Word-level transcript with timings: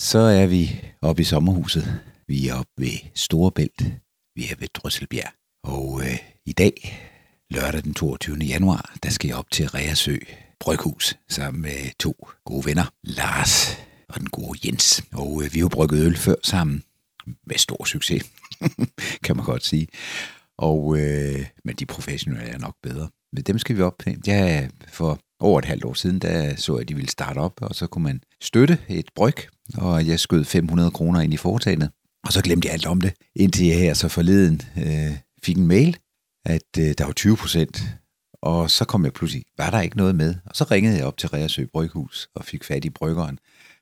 Så 0.00 0.18
er 0.18 0.46
vi 0.46 0.84
oppe 1.02 1.22
i 1.22 1.24
sommerhuset. 1.24 2.00
Vi 2.28 2.48
er 2.48 2.54
oppe 2.54 2.72
ved 2.76 2.98
Storebælt. 3.14 3.82
Vi 4.34 4.44
er 4.44 4.54
ved 4.58 4.68
Drysselbjerg. 4.74 5.32
Og 5.64 6.00
øh, 6.00 6.18
i 6.46 6.52
dag, 6.52 6.98
lørdag 7.50 7.84
den 7.84 7.94
22. 7.94 8.36
januar, 8.36 8.94
der 9.02 9.10
skal 9.10 9.28
jeg 9.28 9.36
op 9.36 9.50
til 9.50 9.68
Reasø 9.68 10.16
Bryghus 10.60 11.14
sammen 11.28 11.62
med 11.62 11.98
to 11.98 12.26
gode 12.44 12.66
venner, 12.66 12.92
Lars 13.02 13.78
og 14.08 14.20
den 14.20 14.28
gode 14.28 14.58
Jens. 14.64 15.04
Og 15.12 15.42
øh, 15.44 15.54
vi 15.54 15.58
har 15.58 15.64
jo 15.64 15.68
brygget 15.68 16.06
øl 16.06 16.16
før 16.16 16.34
sammen 16.42 16.82
med 17.46 17.56
stor 17.58 17.84
succes, 17.84 18.22
kan 19.24 19.36
man 19.36 19.44
godt 19.44 19.64
sige. 19.64 19.88
Og, 20.58 20.98
øh, 20.98 21.46
men 21.64 21.76
de 21.76 21.86
professionelle 21.86 22.50
er 22.50 22.58
nok 22.58 22.74
bedre. 22.82 23.08
Men 23.32 23.42
dem 23.42 23.58
skal 23.58 23.76
vi 23.76 23.82
op 23.82 23.98
til. 24.04 24.18
Ja, 24.26 24.68
for 24.88 25.18
over 25.40 25.58
et 25.58 25.64
halvt 25.64 25.84
år 25.84 25.94
siden, 25.94 26.18
der 26.18 26.56
så 26.56 26.74
jeg, 26.74 26.80
at 26.80 26.88
de 26.88 26.94
ville 26.94 27.10
starte 27.10 27.38
op, 27.38 27.52
og 27.60 27.74
så 27.74 27.86
kunne 27.86 28.04
man 28.04 28.20
støtte 28.40 28.78
et 28.88 29.10
bryg, 29.14 29.34
og 29.76 30.06
jeg 30.06 30.20
skød 30.20 30.44
500 30.44 30.90
kroner 30.90 31.20
ind 31.20 31.34
i 31.34 31.36
foretagendet. 31.36 31.90
Og 32.26 32.32
så 32.32 32.42
glemte 32.42 32.66
jeg 32.66 32.74
alt 32.74 32.86
om 32.86 33.00
det, 33.00 33.12
indtil 33.36 33.66
jeg 33.66 33.78
her 33.78 33.94
så 33.94 34.08
forleden 34.08 34.62
øh, 34.76 35.16
fik 35.42 35.56
en 35.56 35.66
mail, 35.66 35.96
at 36.44 36.78
øh, 36.78 36.94
der 36.98 37.04
var 37.04 37.12
20 37.12 37.36
procent. 37.36 37.82
Og 38.42 38.70
så 38.70 38.84
kom 38.84 39.04
jeg 39.04 39.12
pludselig, 39.12 39.44
var 39.58 39.70
der 39.70 39.80
ikke 39.80 39.96
noget 39.96 40.14
med? 40.14 40.34
Og 40.46 40.56
så 40.56 40.64
ringede 40.64 40.96
jeg 40.96 41.06
op 41.06 41.16
til 41.16 41.28
Reersø 41.28 41.64
Bryghus 41.72 42.28
og 42.34 42.44
fik 42.44 42.64
fat 42.64 42.84
i 42.84 42.90
bryggeren. 42.90 43.38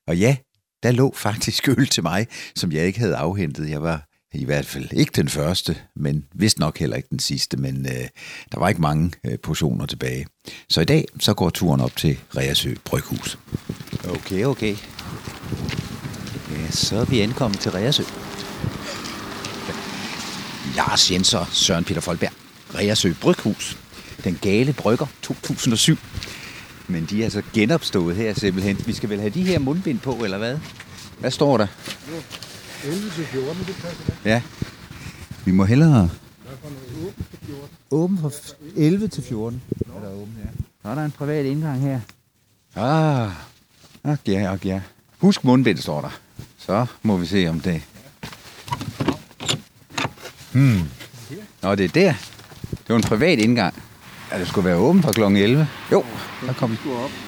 Og 0.06 0.18
ja, 0.18 0.36
der 0.82 0.90
lå 0.90 1.12
faktisk 1.16 1.68
øl 1.78 1.86
til 1.86 2.02
mig, 2.02 2.26
som 2.54 2.72
jeg 2.72 2.86
ikke 2.86 2.98
havde 2.98 3.16
afhentet. 3.16 3.70
Jeg 3.70 3.82
var 3.82 4.08
i 4.34 4.44
hvert 4.44 4.66
fald 4.66 4.92
ikke 4.92 5.12
den 5.16 5.28
første, 5.28 5.76
men 5.96 6.24
vist 6.34 6.58
nok 6.58 6.78
heller 6.78 6.96
ikke 6.96 7.08
den 7.10 7.18
sidste, 7.18 7.56
men 7.56 7.86
øh, 7.86 8.08
der 8.52 8.58
var 8.58 8.68
ikke 8.68 8.80
mange 8.80 9.12
øh, 9.24 9.38
portioner 9.38 9.86
tilbage. 9.86 10.26
Så 10.68 10.80
i 10.80 10.84
dag, 10.84 11.04
så 11.20 11.34
går 11.34 11.50
turen 11.50 11.80
op 11.80 11.96
til 11.96 12.18
Reersø 12.36 12.74
Bryghus. 12.84 13.38
Okay, 14.08 14.44
okay. 14.44 14.76
Ja, 16.56 16.70
så 16.70 16.96
er 16.96 17.04
vi 17.04 17.20
ankommet 17.20 17.60
til 17.60 17.70
Reersø. 17.70 18.02
Lars 20.76 21.10
Jens 21.10 21.34
og 21.34 21.46
Søren 21.52 21.84
Peter 21.84 22.00
Folberg. 22.00 22.30
Reersø 22.74 23.12
Bryghus. 23.20 23.78
Den 24.24 24.38
gale 24.42 24.72
brygger 24.72 25.06
2007. 25.22 25.96
Men 26.88 27.06
de 27.10 27.20
er 27.20 27.24
altså 27.24 27.42
genopstået 27.54 28.16
her 28.16 28.34
simpelthen. 28.34 28.78
Vi 28.86 28.92
skal 28.92 29.08
vel 29.08 29.20
have 29.20 29.30
de 29.30 29.42
her 29.42 29.58
mundbind 29.58 29.98
på, 29.98 30.12
eller 30.12 30.38
hvad? 30.38 30.58
Hvad 31.18 31.30
står 31.30 31.56
der? 31.56 31.66
11 32.84 33.10
til 33.10 33.24
14, 33.26 33.58
det 33.58 33.74
passer 33.74 34.04
da. 34.06 34.30
Ja. 34.30 34.42
Vi 35.44 35.50
må 35.52 35.64
hellere 35.64 35.90
Der 35.92 36.02
er 36.02 36.56
fra 36.62 36.68
noget 36.70 37.08
åbent 37.08 37.30
til 37.30 37.38
14. 37.46 37.68
åben 37.90 38.18
fra 38.18 38.30
11 38.76 39.08
til 39.08 39.22
14. 39.22 39.62
Er 39.96 40.00
der 40.00 40.12
åben, 40.14 40.34
ja. 40.44 40.50
Så 40.82 40.88
er 40.88 40.94
der 40.94 41.04
en 41.04 41.10
privat 41.10 41.46
indgang 41.46 41.80
her. 41.80 42.00
Ah, 42.76 43.30
ja, 44.26 44.52
ah, 44.52 44.66
ja. 44.66 44.80
Husk 45.18 45.44
mundbind, 45.44 45.78
står 45.78 46.00
der. 46.00 46.18
Så 46.66 46.86
må 47.02 47.16
vi 47.16 47.26
se 47.26 47.46
om 47.48 47.60
det... 47.60 47.82
Hmm. 50.52 50.80
Nå, 51.62 51.74
det 51.74 51.84
er 51.84 51.88
der. 51.88 52.12
Det 52.70 52.88
var 52.88 52.96
en 52.96 53.02
privat 53.02 53.38
indgang. 53.38 53.74
Ja, 54.32 54.38
det 54.38 54.48
skulle 54.48 54.64
være 54.68 54.76
åben 54.76 55.02
fra 55.02 55.12
kl. 55.12 55.20
11. 55.22 55.68
Jo, 55.92 56.04
der 56.46 56.52
kom 56.52 56.70
vi. 56.70 56.76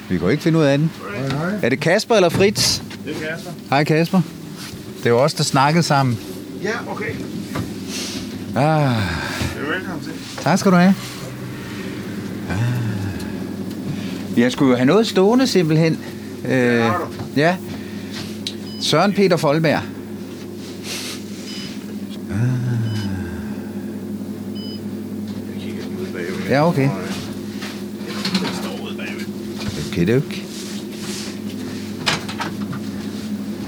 Vi 0.08 0.18
kunne 0.18 0.30
ikke 0.30 0.42
finde 0.42 0.58
ud 0.58 0.64
af 0.64 0.78
den. 0.78 0.92
Nej, 1.10 1.28
nej. 1.28 1.58
Er 1.62 1.68
det 1.68 1.80
Kasper 1.80 2.14
eller 2.14 2.28
Fritz? 2.28 2.80
Det 3.04 3.16
er 3.22 3.30
Kasper. 3.34 3.50
Hej 3.70 3.84
Kasper. 3.84 4.20
Det 5.04 5.12
var 5.12 5.18
os, 5.18 5.34
der 5.34 5.44
snakkede 5.44 5.82
sammen. 5.82 6.18
Ja, 6.62 6.70
okay. 6.90 7.10
Ah, 8.56 8.96
Det 9.54 9.62
er 9.66 9.72
velkommen 9.72 10.04
til. 10.04 10.12
tak 10.42 10.58
skal 10.58 10.72
du 10.72 10.76
have. 10.76 10.94
Ah. 12.50 12.56
Jeg 14.40 14.52
skulle 14.52 14.70
jo 14.70 14.76
have 14.76 14.86
noget 14.86 15.06
stående 15.06 15.46
simpelthen. 15.46 16.00
Øh, 16.48 16.80
har 16.82 16.98
du. 16.98 17.04
ja. 17.40 17.56
Søren 18.80 19.12
Peter 19.12 19.36
Folberg. 19.36 19.82
Bagved. 26.12 26.48
Ja, 26.50 26.68
okay. 26.68 26.88
Ude 28.82 28.96
bagved. 28.96 29.26
Okay, 29.92 30.16
okay. 30.16 30.42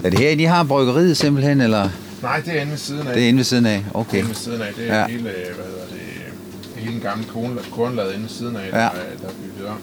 Er 0.04 0.10
det 0.10 0.18
herinde, 0.18 0.42
I 0.42 0.46
har 0.46 0.64
bryggeriet 0.64 1.16
simpelthen, 1.16 1.60
eller 1.60 1.88
Nej, 2.22 2.40
det 2.40 2.56
er 2.56 2.60
inde 2.60 2.70
ved 2.70 2.78
siden 2.78 3.06
af. 3.06 3.14
det 3.14 3.24
er 3.24 3.28
inde 3.28 3.36
ved 3.38 3.44
siden 3.44 3.66
af? 3.66 3.78
Det 3.78 3.86
Okay. 3.94 4.14
er 4.14 4.18
inde 4.18 4.28
ved 4.28 4.36
siden 4.36 4.62
af. 4.62 4.72
Det 4.76 4.90
er 4.90 4.96
Ja. 5.00 5.06
hele, 5.06 5.22
hvad 5.22 5.32
hedder 5.32 5.86
det, 5.90 6.00
hele 6.82 6.92
den 6.92 7.00
gamle 7.00 7.24
korn- 7.24 7.58
kornlade 7.72 8.08
inde 8.14 8.22
ved 8.22 8.28
siden 8.30 8.56
af, 8.56 8.60
Ja. 8.72 8.76
der, 8.78 8.82
er- 8.84 8.90
der 9.22 9.28
er 9.28 9.32
bygget 9.54 9.68
om. 9.68 9.76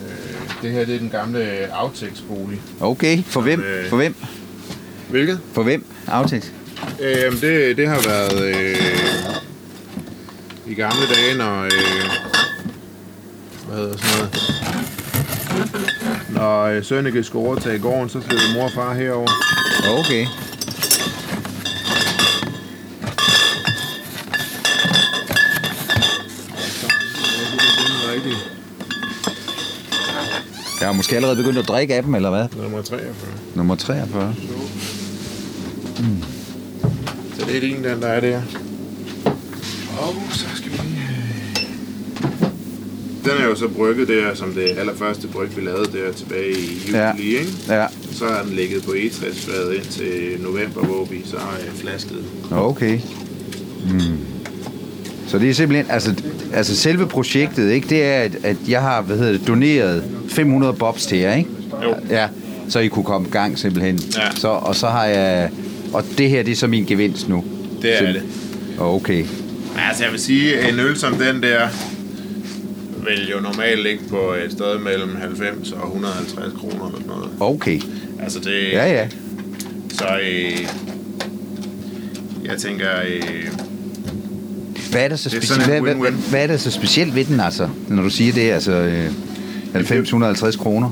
Øh, 0.00 0.53
det 0.64 0.72
her, 0.72 0.84
det 0.84 0.94
er 0.94 0.98
den 0.98 1.10
gamle 1.10 1.72
Afteks-bolig. 1.72 2.60
Okay, 2.80 3.22
for 3.22 3.40
hvem? 3.40 3.60
øh, 3.60 3.88
For 3.88 3.96
hvem? 3.96 4.14
Hvilket? 5.10 5.40
For 5.52 5.62
hvem? 5.62 5.84
Aftægt. 6.06 6.52
Øh, 7.00 7.40
det, 7.40 7.76
det 7.76 7.88
har 7.88 8.00
været 8.08 8.44
øh, 8.44 8.76
i 10.66 10.74
gamle 10.74 11.06
dage, 11.14 11.34
når... 11.38 11.64
Øh, 11.64 11.70
hvad 13.68 13.76
hedder 13.78 13.96
sådan 13.96 14.18
noget? 14.18 14.54
Når 16.30 16.62
øh, 16.62 16.84
Sønneke 16.84 17.24
skulle 17.24 17.46
overtage 17.48 17.78
gården, 17.78 18.08
så 18.08 18.20
flyttede 18.20 18.54
mor 18.54 18.64
og 18.64 18.70
far 18.74 18.94
herover. 18.94 19.28
Okay. 19.98 20.26
Måske 30.96 31.16
allerede 31.16 31.36
begyndt 31.36 31.58
at 31.58 31.68
drikke 31.68 31.94
af 31.94 32.02
dem, 32.02 32.14
eller 32.14 32.30
hvad? 32.30 32.46
Nummer 32.62 32.82
43. 32.82 33.08
Nummer 33.54 33.74
43. 33.74 34.34
Så 37.38 37.46
det 37.46 37.56
er 37.56 37.60
din, 37.60 37.84
den 37.84 38.02
der 38.02 38.08
er 38.08 38.20
der. 38.20 38.40
Og 39.98 40.14
så 40.30 40.44
skal 40.54 40.70
vi 40.72 40.76
lige... 40.76 41.00
Den 43.24 43.32
er 43.40 43.44
jo 43.44 43.54
så 43.54 43.68
brygget 43.68 44.08
der, 44.08 44.34
som 44.34 44.52
det 44.52 44.62
allerførste 44.78 45.28
bryg, 45.28 45.56
vi 45.56 45.62
lavede 45.62 45.84
der 45.92 46.12
tilbage 46.12 46.50
i 46.50 46.80
juli, 46.86 46.96
Ja. 46.98 47.12
ikke? 47.12 47.46
Ja, 47.68 47.86
Så 48.12 48.24
har 48.26 48.42
den 48.42 48.52
ligget 48.52 48.82
på 48.82 48.90
E60-fadet 48.90 49.74
indtil 49.74 50.36
november, 50.40 50.80
hvor 50.84 51.04
vi 51.04 51.22
så 51.24 51.38
har 51.38 51.56
øh, 51.68 51.74
flasket. 51.80 52.18
okay. 52.50 52.98
Mm. 53.92 54.00
Så 55.26 55.38
det 55.38 55.50
er 55.50 55.54
simpelthen, 55.54 55.86
altså, 55.90 56.14
altså 56.52 56.76
selve 56.76 57.06
projektet, 57.06 57.70
ikke, 57.72 57.88
det 57.88 58.04
er, 58.04 58.20
at, 58.20 58.32
at 58.42 58.56
jeg 58.68 58.80
har, 58.80 59.02
hvad 59.02 59.16
hedder 59.18 59.32
det, 59.32 59.46
doneret 59.46 60.04
500 60.34 60.72
bobs 60.72 61.06
til 61.06 61.18
jer, 61.18 61.34
ikke? 61.34 61.50
Jo. 61.82 61.94
Ja, 62.10 62.28
så 62.68 62.78
I 62.78 62.88
kunne 62.88 63.04
komme 63.04 63.28
i 63.28 63.30
gang 63.30 63.58
simpelthen. 63.58 64.00
Ja. 64.16 64.30
Så, 64.36 64.48
og 64.48 64.76
så 64.76 64.86
har 64.86 65.04
jeg, 65.04 65.50
og 65.92 66.04
det 66.18 66.30
her, 66.30 66.42
det 66.42 66.52
er 66.52 66.56
så 66.56 66.66
min 66.66 66.84
gevinst 66.84 67.28
nu. 67.28 67.44
Det 67.82 67.94
er 67.94 67.98
Sim- 67.98 68.12
det. 68.12 68.22
Okay. 68.78 69.24
Altså 69.88 70.02
jeg 70.04 70.12
vil 70.12 70.20
sige, 70.20 70.68
en 70.68 70.80
øl 70.80 70.96
som 70.96 71.14
den 71.14 71.42
der, 71.42 71.68
vil 73.08 73.30
jo 73.30 73.40
normalt 73.40 73.82
ligge 73.82 74.00
på 74.10 74.32
et 74.46 74.52
sted 74.52 74.78
mellem 74.78 75.16
90 75.16 75.72
og 75.72 75.86
150 75.86 76.52
kroner 76.60 76.86
eller 76.88 77.06
noget. 77.06 77.28
Okay. 77.40 77.80
Altså 78.22 78.38
det... 78.40 78.72
Ja, 78.72 78.92
ja. 78.92 79.08
Så 79.92 80.04
øh, 80.22 80.66
jeg 82.44 82.58
tænker, 82.58 82.86
øh, 83.08 83.48
Hvad 84.90 85.04
er 85.04 85.08
der 85.08 85.16
så 85.16 85.30
specielt, 85.30 85.64
hvad, 85.66 85.80
hvad, 85.80 85.94
win-win. 85.94 86.30
hvad 86.30 86.42
er 86.42 86.46
der 86.46 86.56
så 86.56 86.70
specielt 86.70 87.14
ved 87.14 87.24
den, 87.24 87.40
altså, 87.40 87.68
når 87.88 88.02
du 88.02 88.10
siger 88.10 88.32
det, 88.32 88.50
altså 88.50 88.72
øh, 88.72 89.10
90-150 89.74 90.58
kroner? 90.58 90.90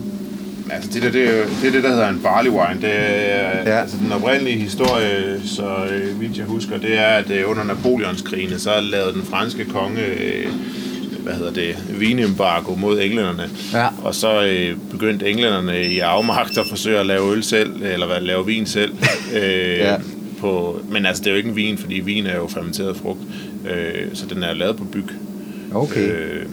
altså 0.70 0.90
det 0.92 1.02
der, 1.02 1.10
det 1.10 1.28
er, 1.28 1.32
jo- 1.38 1.44
det 1.62 1.68
er 1.68 1.72
det, 1.72 1.82
der 1.82 1.88
hedder 1.90 2.08
en 2.08 2.20
barley 2.22 2.50
wine. 2.50 2.80
Det 2.82 2.90
er, 2.90 3.48
Ja. 3.66 3.70
ja. 3.74 3.80
altså 3.80 3.96
den 4.04 4.12
oprindelige 4.12 4.58
historie, 4.58 5.40
så 5.44 5.64
øh, 5.92 6.20
vidt 6.20 6.36
jeg 6.38 6.44
husker, 6.46 6.78
det 6.78 6.98
er, 6.98 7.06
at 7.06 7.30
øh, 7.30 7.50
under 7.50 7.64
Napoleonskrigene, 7.64 8.58
så 8.58 8.70
lavede 8.80 9.12
den 9.12 9.22
franske 9.22 9.64
konge, 9.64 10.00
øh, 10.02 10.46
hvad 11.22 11.32
hedder 11.34 11.52
det, 11.52 11.76
vinembargo 11.98 12.74
mod 12.74 13.00
englænderne. 13.00 13.50
Ja. 13.72 13.86
Og 14.04 14.14
så 14.14 14.44
øh, 14.44 14.76
begyndte 14.90 15.26
englænderne 15.30 15.84
i 15.84 15.98
afmagt 15.98 16.58
at 16.58 16.66
forsøge 16.68 16.98
at 16.98 17.06
lave 17.06 17.32
øl 17.32 17.42
selv, 17.42 17.82
eller 17.82 18.06
hvad, 18.06 18.20
lave 18.20 18.46
vin 18.46 18.66
selv. 18.66 18.92
Øh, 19.42 19.78
Ja. 19.78 19.96
på, 20.40 20.80
men 20.90 21.06
altså, 21.06 21.20
det 21.22 21.26
er 21.26 21.32
jo 21.32 21.36
ikke 21.36 21.48
en 21.50 21.56
vin, 21.56 21.78
fordi 21.78 21.94
vin 21.94 22.26
er 22.26 22.36
jo 22.36 22.46
fermenteret 22.48 22.96
frugt. 22.96 23.20
Øh, 23.70 24.08
så 24.14 24.26
den 24.34 24.42
er 24.42 24.54
lavet 24.54 24.76
på 24.76 24.84
byg. 24.84 25.04
Okay. 25.74 26.00
Øh, 26.10 26.46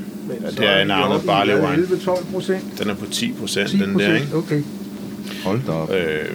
det 0.57 0.67
er 0.69 0.81
en 0.81 0.91
Arne 0.91 1.23
Barley 1.25 1.53
wine. 1.53 1.83
11-12 1.83 2.31
procent. 2.33 2.63
Den 2.79 2.89
er 2.89 2.93
på 2.95 3.05
10 3.11 3.31
procent, 3.39 3.69
10 3.69 3.77
den 3.79 3.99
der, 3.99 4.15
ikke? 4.15 4.27
Okay. 4.35 4.61
Hold 5.43 5.61
da 5.67 5.71
op. 5.71 5.91
Øh, 5.91 6.25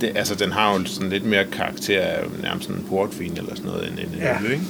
det, 0.00 0.10
altså, 0.14 0.34
den 0.34 0.52
har 0.52 0.74
jo 0.78 0.84
sådan 0.86 1.10
lidt 1.10 1.24
mere 1.26 1.44
karakter 1.52 2.00
af 2.00 2.18
nærmest 2.42 2.68
en 2.68 2.84
portvin 2.88 3.32
eller 3.36 3.54
sådan 3.54 3.70
noget, 3.70 3.88
end 3.88 3.98
en 3.98 4.18
Ja. 4.20 4.36
øl, 4.44 4.52
ikke? 4.52 4.64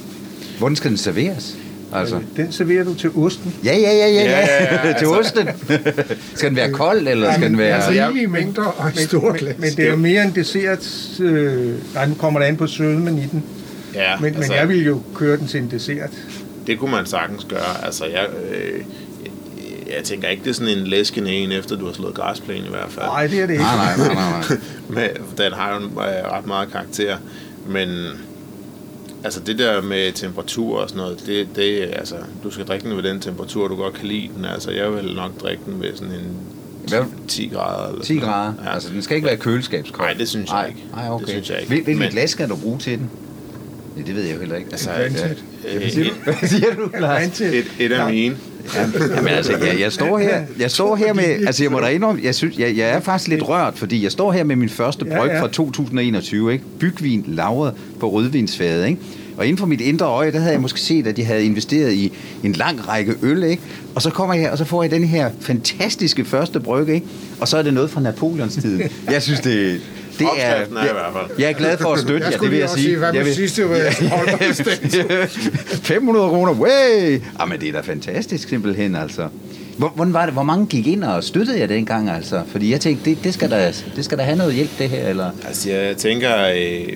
Hvordan 0.57 0.75
skal 0.75 0.89
den 0.89 0.97
serveres? 0.97 1.57
Altså. 1.95 2.19
Den 2.37 2.51
serverer 2.51 2.83
du 2.83 2.93
til 2.93 3.09
osten. 3.15 3.53
Ja, 3.65 3.77
ja, 3.77 3.91
ja, 3.91 4.07
ja, 4.07 4.13
Ja, 4.13 4.21
ja, 4.39 4.63
ja. 4.63 4.87
ja, 4.87 4.93
til 4.99 5.05
altså. 5.05 5.11
osten. 5.19 5.47
skal 6.35 6.49
den 6.49 6.55
være 6.57 6.71
kold, 6.71 7.07
eller 7.07 7.33
skal 7.33 7.49
den 7.49 7.57
være... 7.57 7.75
Altså, 7.75 7.91
jeg- 7.91 8.05
rigelige 8.07 8.27
mængder 8.27 8.63
og 8.63 8.87
et 8.87 8.99
stort 8.99 9.23
men- 9.33 9.35
glas. 9.39 9.55
Men 9.59 9.69
det 9.69 9.79
er 9.85 9.89
jo 9.89 9.95
mere 9.95 10.23
en 10.23 10.31
dessert. 10.35 10.87
Øh, 11.19 11.73
nej, 11.93 12.05
nu 12.07 12.13
kommer 12.13 12.39
der 12.39 12.47
an 12.47 12.57
på 12.57 12.67
sødmen 12.67 13.17
i 13.17 13.25
den. 13.31 13.43
Ja, 13.95 14.17
Men, 14.19 14.33
men 14.39 14.51
jeg 14.51 14.69
vil 14.69 14.85
jo 14.85 15.01
køre 15.15 15.37
den 15.37 15.47
til 15.47 15.59
en 15.59 15.71
dessert. 15.71 16.09
Det 16.67 16.79
kunne 16.79 16.91
man 16.91 17.05
sagtens 17.05 17.45
gøre. 17.49 17.85
Altså, 17.85 18.05
jeg, 18.05 18.27
øh, 18.51 18.81
jeg 19.95 20.03
tænker 20.03 20.27
ikke, 20.27 20.43
det 20.43 20.49
er 20.49 20.53
sådan 20.53 20.77
en 20.77 20.87
læskende 20.87 21.31
en, 21.31 21.51
efter 21.51 21.75
du 21.75 21.85
har 21.85 21.93
slået 21.93 22.13
græsplæne 22.13 22.65
i 22.65 22.69
hvert 22.69 22.91
fald. 22.91 23.05
Nej, 23.05 23.27
det 23.27 23.39
er 23.39 23.45
det 23.45 23.53
ikke. 23.53 23.63
Nej, 23.63 23.97
nej, 23.97 24.07
nej, 24.13 24.31
nej. 24.49 24.57
Men 24.95 25.09
den 25.37 25.53
har 25.53 25.73
jo 25.73 25.85
øh, 25.85 26.31
ret 26.31 26.47
meget 26.47 26.71
karakter. 26.71 27.17
Men 27.67 27.89
altså 29.23 29.39
det 29.39 29.59
der 29.59 29.81
med 29.81 30.11
temperatur 30.11 30.79
og 30.79 30.89
sådan 30.89 31.03
noget, 31.03 31.23
det, 31.25 31.47
det 31.55 31.81
altså, 31.93 32.15
du 32.43 32.51
skal 32.51 32.65
drikke 32.65 32.89
den 32.89 32.97
ved 32.97 33.03
den 33.03 33.19
temperatur, 33.19 33.67
du 33.67 33.75
godt 33.75 33.93
kan 33.93 34.07
lide 34.07 34.29
den. 34.35 34.45
Altså, 34.45 34.71
jeg 34.71 34.93
vil 34.93 35.15
nok 35.15 35.41
drikke 35.41 35.63
den 35.65 35.81
ved 35.81 35.95
sådan 35.95 36.13
en 36.13 36.37
Hvad? 36.87 37.01
10 37.27 37.47
grader. 37.53 37.89
Eller 37.89 38.01
10 38.03 38.07
sådan 38.07 38.21
noget. 38.21 38.33
grader. 38.35 38.53
Ja. 38.69 38.73
Altså, 38.73 38.89
den 38.89 39.01
skal 39.01 39.15
ikke 39.15 39.27
være 39.27 39.37
køleskabskold. 39.37 40.07
Nej, 40.09 40.17
det 40.17 40.29
synes 40.29 40.49
jeg 40.49 40.57
Nej, 40.59 40.67
ikke. 40.67 40.83
Nej, 40.95 41.09
okay. 41.09 41.21
Det 41.25 41.29
synes 41.29 41.49
jeg 41.49 41.59
ikke. 41.59 41.67
Hvil- 41.73 41.83
Hvilket 41.83 41.99
Men- 42.01 42.11
glas 42.11 42.29
skal 42.29 42.49
du 42.49 42.55
bruge 42.55 42.79
til 42.79 42.97
den? 42.99 43.09
Ja, 43.97 44.01
det 44.07 44.15
ved 44.15 44.23
jeg 44.23 44.33
jo 44.35 44.39
heller 44.39 44.55
ikke. 44.55 44.69
Altså, 44.71 44.89
Vandtæt. 44.97 45.43
øh, 45.73 45.79
Hvad 45.81 45.89
siger 45.89 46.05
du? 46.05 46.11
Hvad 46.23 46.49
siger 46.49 46.73
du, 46.75 46.89
Lars? 46.99 47.41
Et, 47.41 47.65
et 47.79 47.91
af 47.91 48.11
mine. 48.11 48.35
Jamen 49.15 49.27
altså, 49.27 49.57
jeg, 49.57 49.79
jeg 49.79 49.91
står 49.91 50.17
her, 50.19 50.41
jeg 50.59 50.71
står 50.71 50.95
her 50.95 51.13
med, 51.13 51.23
altså 51.23 51.63
jeg 51.63 51.71
må 51.71 51.79
da 51.79 51.87
indrømme, 51.87 52.21
jeg, 52.23 52.35
synes, 52.35 52.57
jeg, 52.57 52.77
jeg 52.77 52.89
er 52.89 52.99
faktisk 52.99 53.29
lidt 53.29 53.49
rørt, 53.49 53.77
fordi 53.77 54.03
jeg 54.03 54.11
står 54.11 54.31
her 54.31 54.43
med 54.43 54.55
min 54.55 54.69
første 54.69 55.05
bryg 55.05 55.31
ja. 55.31 55.41
fra 55.41 55.47
2021, 55.47 56.53
ikke? 56.53 56.63
Bygvin 56.79 57.23
lagret 57.27 57.73
på 57.99 58.09
rødvinsfadet, 58.11 58.87
ikke? 58.87 58.99
Og 59.37 59.45
inden 59.45 59.57
for 59.57 59.65
mit 59.65 59.81
indre 59.81 60.05
øje, 60.05 60.31
der 60.31 60.39
havde 60.39 60.51
jeg 60.53 60.61
måske 60.61 60.79
set, 60.79 61.07
at 61.07 61.17
de 61.17 61.23
havde 61.23 61.45
investeret 61.45 61.93
i 61.93 62.11
en 62.43 62.53
lang 62.53 62.87
række 62.87 63.13
øl, 63.21 63.43
ikke? 63.43 63.61
Og 63.95 64.01
så 64.01 64.09
kommer 64.09 64.33
jeg 64.33 64.43
her, 64.43 64.51
og 64.51 64.57
så 64.57 64.65
får 64.65 64.83
jeg 64.83 64.91
den 64.91 65.03
her 65.03 65.29
fantastiske 65.39 66.25
første 66.25 66.59
brygge, 66.59 66.93
ikke? 66.93 67.07
Og 67.39 67.47
så 67.47 67.57
er 67.57 67.61
det 67.61 67.73
noget 67.73 67.89
fra 67.89 68.01
Napoleonstiden. 68.01 68.81
Jeg 69.11 69.21
synes, 69.23 69.39
det, 69.39 69.81
det 70.19 70.27
er... 70.37 70.45
Er 70.45 70.63
i 70.65 70.67
hvert 70.69 71.13
fald. 71.13 71.39
Jeg 71.39 71.49
er 71.49 71.53
glad 71.53 71.77
for 71.77 71.93
at 71.93 71.99
støtte 71.99 72.25
Jeg 72.25 72.33
jer, 72.33 72.39
det 72.39 72.51
vil 72.51 72.59
jeg 72.59 72.69
sige. 72.69 72.83
sige, 72.83 72.97
hvad 72.97 73.13
Jeg 73.13 73.25
vil- 73.25 73.35
sidste 73.35 73.61
øh, 73.61 73.69
holdbarhedsdato? 74.17 74.97
500 75.83 76.29
kroner, 76.29 76.53
way! 76.53 77.19
Jamen, 77.39 77.59
det 77.61 77.69
er 77.69 77.73
da 77.73 77.79
fantastisk 77.79 78.49
simpelthen, 78.49 78.95
altså. 78.95 79.27
Hvor, 79.77 79.89
hvordan 79.95 80.13
var 80.13 80.25
det? 80.25 80.33
Hvor 80.33 80.43
mange 80.43 80.65
gik 80.65 80.87
ind 80.87 81.03
og 81.03 81.23
støttede 81.23 81.59
jeg 81.59 81.69
dengang, 81.69 82.09
altså? 82.09 82.41
Fordi 82.51 82.71
jeg 82.71 82.81
tænkte, 82.81 83.09
det, 83.09 83.23
det, 83.23 83.33
skal 83.33 83.51
da, 83.51 83.73
det 83.95 84.05
skal 84.05 84.17
da 84.17 84.23
have 84.23 84.37
noget 84.37 84.53
hjælp, 84.53 84.69
det 84.79 84.89
her, 84.89 85.07
eller? 85.07 85.29
Altså, 85.47 85.71
jeg 85.71 85.97
tænker, 85.97 86.45
øh, 86.47 86.87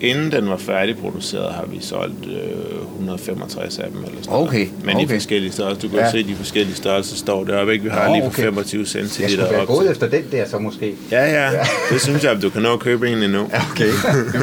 inden 0.00 0.32
den 0.32 0.48
var 0.48 0.56
færdigproduceret, 0.56 1.54
har 1.54 1.64
vi 1.66 1.78
solgt 1.80 2.26
øh, 2.26 2.82
165 2.94 3.78
af 3.78 3.88
dem. 3.92 4.04
Eller 4.04 4.22
sådan 4.22 4.38
Okay, 4.38 4.58
noget. 4.58 4.84
Men 4.84 4.96
okay. 4.96 5.04
i 5.04 5.08
forskellige 5.08 5.52
størrelser. 5.52 5.80
Du 5.80 5.88
kan 5.88 5.98
Ja. 5.98 6.04
ja. 6.04 6.10
se, 6.10 6.22
de 6.28 6.34
forskellige 6.34 6.76
størrelser 6.76 7.16
står 7.16 7.44
deroppe. 7.44 7.72
Ikke? 7.72 7.84
Vi 7.84 7.90
har 7.90 8.08
Nå, 8.08 8.12
lige 8.14 8.22
på 8.22 8.26
okay. 8.28 8.42
25 8.42 8.86
cm 8.86 8.98
Jeg 8.98 9.08
skulle 9.30 9.36
være 9.50 9.60
op. 9.60 9.68
gået 9.68 9.90
efter 9.90 10.08
den 10.08 10.22
der, 10.32 10.48
så 10.48 10.58
måske. 10.58 10.94
Ja, 11.10 11.24
ja. 11.42 11.50
Det 11.90 12.00
synes 12.00 12.24
jeg, 12.24 12.32
at 12.32 12.42
du 12.42 12.50
kan 12.50 12.62
nå 12.62 12.72
at 12.72 12.80
købe 12.80 13.10
en 13.12 13.22
endnu. 13.22 13.48
Ja, 13.52 13.60
okay. 13.72 13.90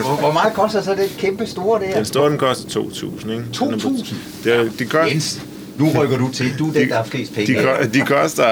hvor, 0.01 0.19
hvor 0.19 0.31
meget 0.31 0.53
koster 0.53 0.81
så 0.81 0.91
det 0.91 1.09
kæmpe 1.17 1.45
store 1.45 1.79
der? 1.79 1.95
Den 1.95 2.05
store, 2.05 2.29
den 2.29 2.37
koster 2.37 2.79
2.000, 2.79 3.31
ikke? 3.31 3.43
2.000? 3.55 4.15
Det, 4.43 4.53
er- 4.55 4.63
de, 4.79 4.85
koster, 4.85 5.05
Jens, 5.11 5.41
nu 5.77 5.89
rykker 5.97 6.17
du 6.17 6.31
til. 6.31 6.45
Du 6.59 6.69
er 6.69 6.73
den, 6.73 6.89
der 6.89 6.95
har 6.95 7.03
flest 7.03 7.33
penge. 7.35 7.53
de, 7.53 7.89
de 7.93 7.99
koster 8.01 8.43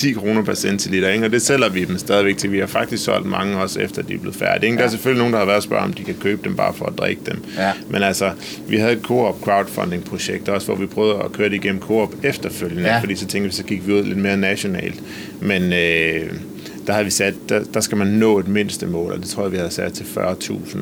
10 0.00 0.12
kroner 0.12 0.42
per 0.44 0.54
centiliter, 0.54 1.08
ikke? 1.08 1.24
og 1.24 1.32
det 1.32 1.42
sælger 1.42 1.68
vi 1.68 1.84
dem 1.84 1.98
stadigvæk 1.98 2.36
til. 2.36 2.52
Vi 2.52 2.58
har 2.58 2.66
faktisk 2.66 3.04
solgt 3.04 3.26
mange 3.26 3.58
også 3.58 3.80
efter 3.80 4.02
de 4.02 4.14
er 4.14 4.18
blevet 4.18 4.36
færdige. 4.36 4.66
Ikke? 4.70 4.78
Der 4.78 4.84
er 4.84 4.88
selvfølgelig 4.88 5.18
nogen, 5.18 5.32
der 5.32 5.38
har 5.38 5.46
været 5.46 5.56
og 5.56 5.62
spørge, 5.62 5.82
om 5.82 5.92
de 5.92 6.04
kan 6.04 6.14
købe 6.20 6.40
dem 6.44 6.56
bare 6.56 6.74
for 6.74 6.86
at 6.86 6.92
drikke 6.98 7.22
dem. 7.26 7.42
Ja. 7.58 7.72
Men 7.90 8.02
altså, 8.02 8.30
vi 8.68 8.76
havde 8.76 8.92
et 8.92 9.02
Coop 9.02 9.40
crowdfunding 9.44 10.04
projekt 10.04 10.48
også, 10.48 10.66
hvor 10.66 10.76
vi 10.76 10.86
prøvede 10.86 11.22
at 11.24 11.32
køre 11.32 11.48
det 11.48 11.54
igennem 11.54 11.80
Coop 11.80 12.14
efterfølgende, 12.22 12.82
Ja. 12.82 12.94
ja. 12.94 13.00
fordi 13.00 13.14
så 13.16 13.26
tænkte 13.26 13.50
vi, 13.50 13.54
så 13.54 13.64
gik 13.64 13.86
vi 13.86 13.92
ud 13.92 14.02
lidt 14.02 14.18
mere 14.18 14.36
nationalt. 14.36 15.02
Men 15.40 15.62
øh, 15.62 16.30
der 16.86 16.92
havde 16.92 17.04
vi 17.04 17.10
sat, 17.10 17.34
der, 17.48 17.62
der 17.74 17.80
skal 17.80 17.98
man 17.98 18.06
nå 18.06 18.38
et 18.38 18.48
mindste 18.48 18.86
mål, 18.86 19.12
og 19.12 19.18
det 19.18 19.26
tror 19.28 19.42
jeg, 19.42 19.52
vi 19.52 19.56
havde 19.56 19.70
sat 19.70 19.92
til 19.92 20.04
40.000. 20.04 20.78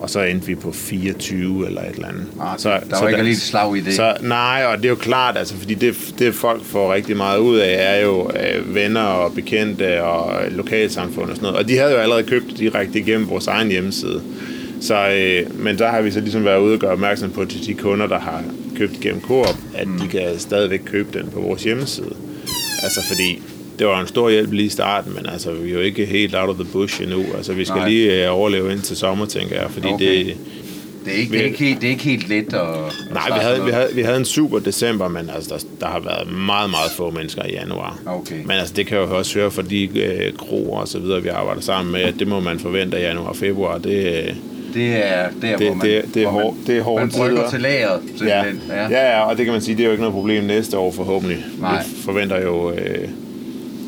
Og 0.00 0.10
så 0.10 0.20
endte 0.20 0.46
vi 0.46 0.54
på 0.54 0.72
24 0.72 1.66
eller 1.66 1.80
et 1.80 1.94
eller 1.94 2.08
andet. 2.08 2.26
Ah, 2.40 2.58
der 2.62 3.00
var 3.00 3.08
ikke 3.08 3.22
lige 3.22 3.32
et 3.32 3.40
slag 3.40 3.76
i 3.76 3.80
det. 3.80 3.94
Så, 3.94 4.16
nej, 4.22 4.64
og 4.68 4.76
det 4.76 4.84
er 4.84 4.88
jo 4.88 4.94
klart, 4.94 5.36
altså, 5.38 5.54
fordi 5.54 5.74
det, 5.74 6.14
det 6.18 6.34
folk 6.34 6.64
får 6.64 6.92
rigtig 6.94 7.16
meget 7.16 7.38
ud 7.38 7.56
af, 7.56 7.96
er 7.96 8.00
jo 8.00 8.30
øh, 8.30 8.74
venner 8.74 9.02
og 9.02 9.34
bekendte 9.34 10.02
og 10.02 10.50
lokalsamfund 10.50 11.30
og 11.30 11.36
sådan 11.36 11.46
noget. 11.46 11.58
Og 11.58 11.68
de 11.68 11.78
havde 11.78 11.92
jo 11.92 11.98
allerede 11.98 12.24
købt 12.24 12.58
direkte 12.58 12.98
igennem 12.98 13.30
vores 13.30 13.46
egen 13.46 13.68
hjemmeside. 13.68 14.22
Så, 14.80 15.08
øh, 15.08 15.64
men 15.64 15.78
der 15.78 15.88
har 15.88 16.00
vi 16.00 16.10
så 16.10 16.20
ligesom 16.20 16.44
været 16.44 16.60
ude 16.60 16.74
og 16.74 16.80
gøre 16.80 16.90
opmærksom 16.90 17.30
på 17.30 17.44
til 17.44 17.66
de 17.66 17.74
kunder, 17.74 18.06
der 18.06 18.18
har 18.18 18.42
købt 18.76 19.00
gennem 19.00 19.22
Coop, 19.22 19.56
at 19.74 19.88
mm. 19.88 19.98
de 19.98 20.08
kan 20.08 20.38
stadigvæk 20.38 20.80
købe 20.84 21.18
den 21.18 21.30
på 21.30 21.40
vores 21.40 21.64
hjemmeside. 21.64 22.16
Altså 22.82 23.00
fordi 23.08 23.42
det 23.78 23.86
var 23.86 24.00
en 24.00 24.06
stor 24.06 24.30
hjælp 24.30 24.52
lige 24.52 24.66
i 24.66 24.68
starten, 24.68 25.14
men 25.14 25.26
altså 25.26 25.52
vi 25.52 25.70
er 25.70 25.74
jo 25.74 25.80
ikke 25.80 26.06
helt 26.06 26.34
out 26.34 26.48
of 26.48 26.54
the 26.56 26.64
bush 26.72 27.02
endnu. 27.02 27.24
Altså 27.36 27.52
vi 27.52 27.64
skal 27.64 27.76
Nej. 27.78 27.88
Lige 27.88 28.24
øh, 28.26 28.34
overleve 28.34 28.72
ind 28.72 28.80
til 28.80 28.96
sommer, 28.96 29.26
tænker 29.26 29.60
jeg, 29.60 29.70
fordi 29.70 29.86
Okay. 29.88 30.24
det, 30.26 30.36
Det 31.04 31.14
er 31.14 31.18
ikke, 31.18 31.32
det 31.32 31.40
er 31.40 31.44
ikke, 31.44 31.58
helt, 31.58 31.80
det 31.80 31.86
er 31.86 31.90
ikke 31.90 32.04
helt 32.04 32.28
let 32.28 32.54
at... 32.54 32.60
at 32.60 33.12
Nej, 33.12 33.26
vi 33.26 33.32
havde, 33.44 33.56
noget. 33.58 33.66
vi, 33.66 33.72
havde, 33.72 33.88
vi 33.94 34.02
havde 34.02 34.16
en 34.18 34.24
super 34.24 34.58
december, 34.58 35.08
men 35.08 35.30
altså, 35.34 35.50
der, 35.54 35.86
der 35.86 35.92
har 35.92 36.00
været 36.00 36.32
meget, 36.32 36.70
meget 36.70 36.90
få 36.96 37.10
mennesker 37.10 37.42
i 37.44 37.52
januar. 37.52 37.98
Okay. 38.06 38.34
Men 38.42 38.50
altså, 38.50 38.74
det 38.74 38.86
kan 38.86 38.98
jeg 38.98 39.08
jo 39.10 39.16
også 39.18 39.38
høre 39.38 39.50
fra 39.50 39.62
de 39.62 39.98
øh, 39.98 40.32
kroer 40.38 40.80
og 40.80 40.88
så 40.88 40.98
videre, 40.98 41.22
vi 41.22 41.28
arbejder 41.28 41.60
sammen 41.60 41.92
med, 41.92 42.00
at 42.00 42.14
det 42.18 42.28
må 42.28 42.40
man 42.40 42.58
forvente 42.58 42.98
i 42.98 43.00
januar 43.00 43.28
og 43.28 43.36
februar. 43.36 43.78
Det, 43.78 44.06
øh, 44.28 44.34
Det 44.74 44.86
er 45.06 45.28
der, 45.42 45.56
Det- 45.56 45.66
hvor 45.66 45.74
man, 45.74 45.86
det- 45.86 46.04
det 46.14 46.22
er 46.22 46.30
hvor 46.30 46.40
man, 46.52 46.60
det 46.66 46.76
er 46.78 46.82
hårde 46.82 47.00
man 47.06 47.12
brygger 47.16 47.36
tider. 47.36 47.50
til 47.50 47.60
lageret, 47.60 48.00
ja. 48.26 48.42
Ja. 48.44 48.88
ja, 48.90 49.10
ja, 49.16 49.20
og 49.20 49.36
det 49.36 49.44
kan 49.44 49.52
man 49.52 49.62
sige, 49.62 49.74
det 49.76 49.80
er 49.82 49.86
jo 49.86 49.90
ikke 49.90 50.02
noget 50.02 50.14
problem 50.14 50.44
næste 50.44 50.78
år 50.78 50.92
forhåbentlig. 50.92 51.38
Nej. 51.60 51.82
Vi 51.96 52.02
forventer 52.02 52.42
jo 52.42 52.70
øh, 52.72 53.08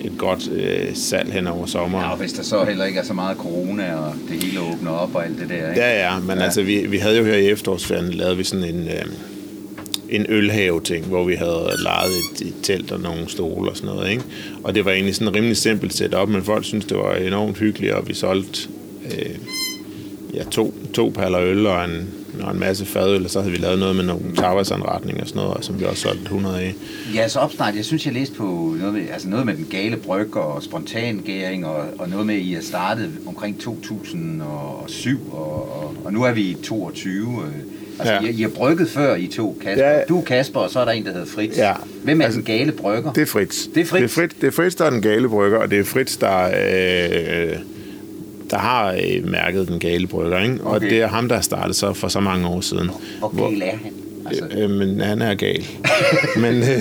et 0.05 0.13
godt 0.19 0.49
øh, 0.53 0.87
salg 0.95 1.33
hen 1.33 1.47
over 1.47 1.67
sommeren. 1.67 2.05
Ja, 2.05 2.11
og 2.11 2.17
hvis 2.19 2.33
der 2.33 2.43
så 2.43 2.65
heller 2.65 2.85
ikke 2.85 2.99
er 3.01 3.05
så 3.05 3.15
meget 3.15 3.37
corona, 3.37 3.95
og 3.95 4.15
det 4.29 4.43
hele 4.45 4.61
åbner 4.61 4.91
op 4.91 5.15
og 5.15 5.25
alt 5.25 5.39
det 5.41 5.49
der, 5.49 5.55
ikke? 5.71 5.81
Ja, 5.81 6.09
ja, 6.13 6.19
men 6.19 6.39
Ja. 6.39 6.45
altså, 6.45 6.63
vi, 6.63 6.87
vi 6.87 6.99
havde 6.99 7.17
jo 7.19 7.25
her 7.25 7.35
i 7.35 7.47
efterårsferien, 7.49 8.11
lavet 8.13 8.39
vi 8.39 8.45
sådan 8.45 8.65
en, 8.75 8.89
øh, 8.89 9.05
en 10.11 10.27
ølhave-ting, 10.29 11.07
hvor 11.07 11.25
vi 11.25 11.35
havde 11.35 11.71
lejet 11.83 12.11
et, 12.35 12.47
et 12.47 12.55
telt 12.63 12.93
og 12.93 13.01
nogle 13.01 13.29
stole 13.29 13.71
og 13.71 13.77
sådan 13.77 13.95
noget, 13.95 14.11
ikke? 14.11 14.23
Og 14.65 14.75
det 14.75 14.85
var 14.85 14.91
egentlig 14.91 15.15
sådan 15.15 15.29
en 15.29 15.35
rimelig 15.35 15.57
simpelt 15.57 15.95
setup, 15.95 16.29
men 16.29 16.43
folk 16.45 16.65
synes 16.65 16.85
det 16.85 16.97
var 16.97 17.15
enormt 17.15 17.59
hyggeligt, 17.59 17.93
og 17.93 18.09
vi 18.09 18.15
solgte 18.15 18.69
øh, 19.05 19.35
ja, 20.35 20.43
to, 20.45 20.75
to 20.95 21.13
paller 21.15 21.41
øl 21.41 21.67
og 21.67 21.85
en, 21.85 22.09
og 22.43 22.53
en 22.55 22.61
masse 22.61 22.87
fadøl, 22.87 23.25
og 23.25 23.31
så 23.31 23.41
havde 23.41 23.53
vi 23.53 23.59
lavet 23.59 23.79
noget 23.79 23.97
med 23.97 24.05
nogle 24.05 24.23
tabasanretninger 24.37 25.23
og 25.23 25.29
sådan 25.29 25.43
noget, 25.43 25.65
som 25.65 25.81
vi 25.81 25.85
også 25.85 26.03
solgte 26.03 26.23
100 26.23 26.61
af. 26.61 26.75
Ja, 27.15 27.29
så 27.29 27.39
opstart. 27.39 27.77
Jeg 27.77 27.85
synes, 27.85 28.07
jeg 28.07 28.15
læste 28.15 28.35
på 28.35 28.75
noget 28.79 28.95
med, 28.95 29.03
altså 29.13 29.29
noget 29.29 29.47
med 29.47 29.55
den 29.55 29.67
gale 29.71 29.97
bryg 29.97 30.37
og 30.37 30.63
spontan 30.63 31.23
gæring, 31.27 31.67
og, 31.67 31.85
og 31.99 32.09
noget 32.09 32.27
med, 32.27 32.35
at 32.35 32.41
I 32.41 32.55
er 32.55 32.61
startet 32.63 33.11
omkring 33.27 33.61
2007, 33.61 35.33
og, 35.33 35.83
og, 35.83 35.95
og 36.05 36.13
nu 36.13 36.23
er 36.23 36.33
vi 36.33 36.43
i 36.43 36.55
22. 36.63 37.43
Øh, 37.47 37.53
altså, 37.99 38.13
ja. 38.15 38.23
Ja. 38.23 38.29
I, 38.29 38.31
I 38.39 38.43
har 38.43 38.49
brygget 38.49 38.91
før, 38.91 39.15
I 39.17 39.27
to, 39.27 39.59
Kasper. 39.63 39.89
Ja. 39.89 40.05
Du 40.09 40.19
er 40.21 40.25
Kasper, 40.25 40.61
og 40.61 40.71
så 40.71 40.81
er 40.81 40.85
der 40.85 40.93
en, 40.93 41.05
der 41.05 41.13
hedder 41.13 41.27
Fritz. 41.27 41.57
Ja. 41.59 41.73
Hvem 42.05 42.21
er 42.21 42.25
Altså, 42.25 42.39
den 42.39 42.45
gale 42.47 42.73
brygger? 42.73 43.13
Det 43.13 43.23
er 43.23 43.27
Fritz. 43.27 43.67
Det 43.75 43.81
er 43.81 43.85
Fritz? 43.87 44.01
Det 44.01 44.05
er 44.05 44.09
Fritz, 44.21 44.35
det 44.41 44.47
er 44.47 44.51
Fritz 44.51 44.77
der 44.77 44.85
er 44.85 44.91
den 44.91 45.03
gale 45.03 45.29
brygger, 45.29 45.59
og 45.59 45.71
det 45.71 45.79
er 45.79 45.85
Fritz, 45.85 46.17
der, 46.17 46.45
øh, 47.51 47.57
der 48.51 48.59
har 48.59 48.93
øh, 48.93 49.29
mærket 49.31 49.69
den 49.69 49.79
gale 49.79 50.07
brygger. 50.07 50.43
Ikke? 50.43 50.59
Og 50.63 50.77
Okay. 50.77 50.91
det 50.91 51.01
er 51.03 51.09
ham, 51.09 51.29
der 51.29 51.41
startede 51.41 51.75
så 51.75 51.93
for 51.93 52.09
så 52.09 52.21
mange 52.21 52.47
år 52.49 52.61
siden. 52.61 52.91
Hvor 53.21 53.51
gal 53.51 53.63
er 53.63 53.67
han? 53.67 53.93
Altså, 54.27 54.45
Øh, 54.59 54.71
men 54.71 55.01
han 55.01 55.23
er 55.23 55.35
gal. 55.35 55.65
men, 56.43 56.55
øh, 56.63 56.81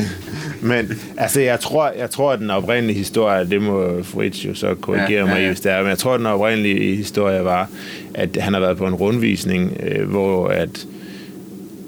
men 0.61 0.91
altså, 1.17 1.41
jeg 1.41 1.59
tror, 1.59 1.91
jeg 1.97 2.09
tror, 2.09 2.31
at 2.31 2.39
den 2.39 2.49
oprindelige 2.49 2.97
historie, 2.97 3.49
det 3.49 3.61
må 3.61 4.03
Fritz 4.03 4.45
jo 4.45 4.53
så 4.55 4.75
korrigere 4.75 5.09
Ja, 5.09 5.19
ja, 5.19 5.25
ja, 5.27 5.33
mig 5.35 5.47
hvis 5.47 5.59
det 5.61 5.71
er, 5.71 5.79
men 5.81 5.89
jeg 5.89 5.97
tror, 5.97 6.13
at 6.13 6.17
den 6.17 6.27
oprindelige 6.27 6.95
historie 6.95 7.43
var, 7.43 7.69
at 8.13 8.37
han 8.41 8.53
har 8.53 8.59
været 8.59 8.77
på 8.77 8.87
en 8.87 8.95
rundvisning, 8.95 9.77
øh, 9.83 10.09
hvor 10.09 10.47
at, 10.47 10.85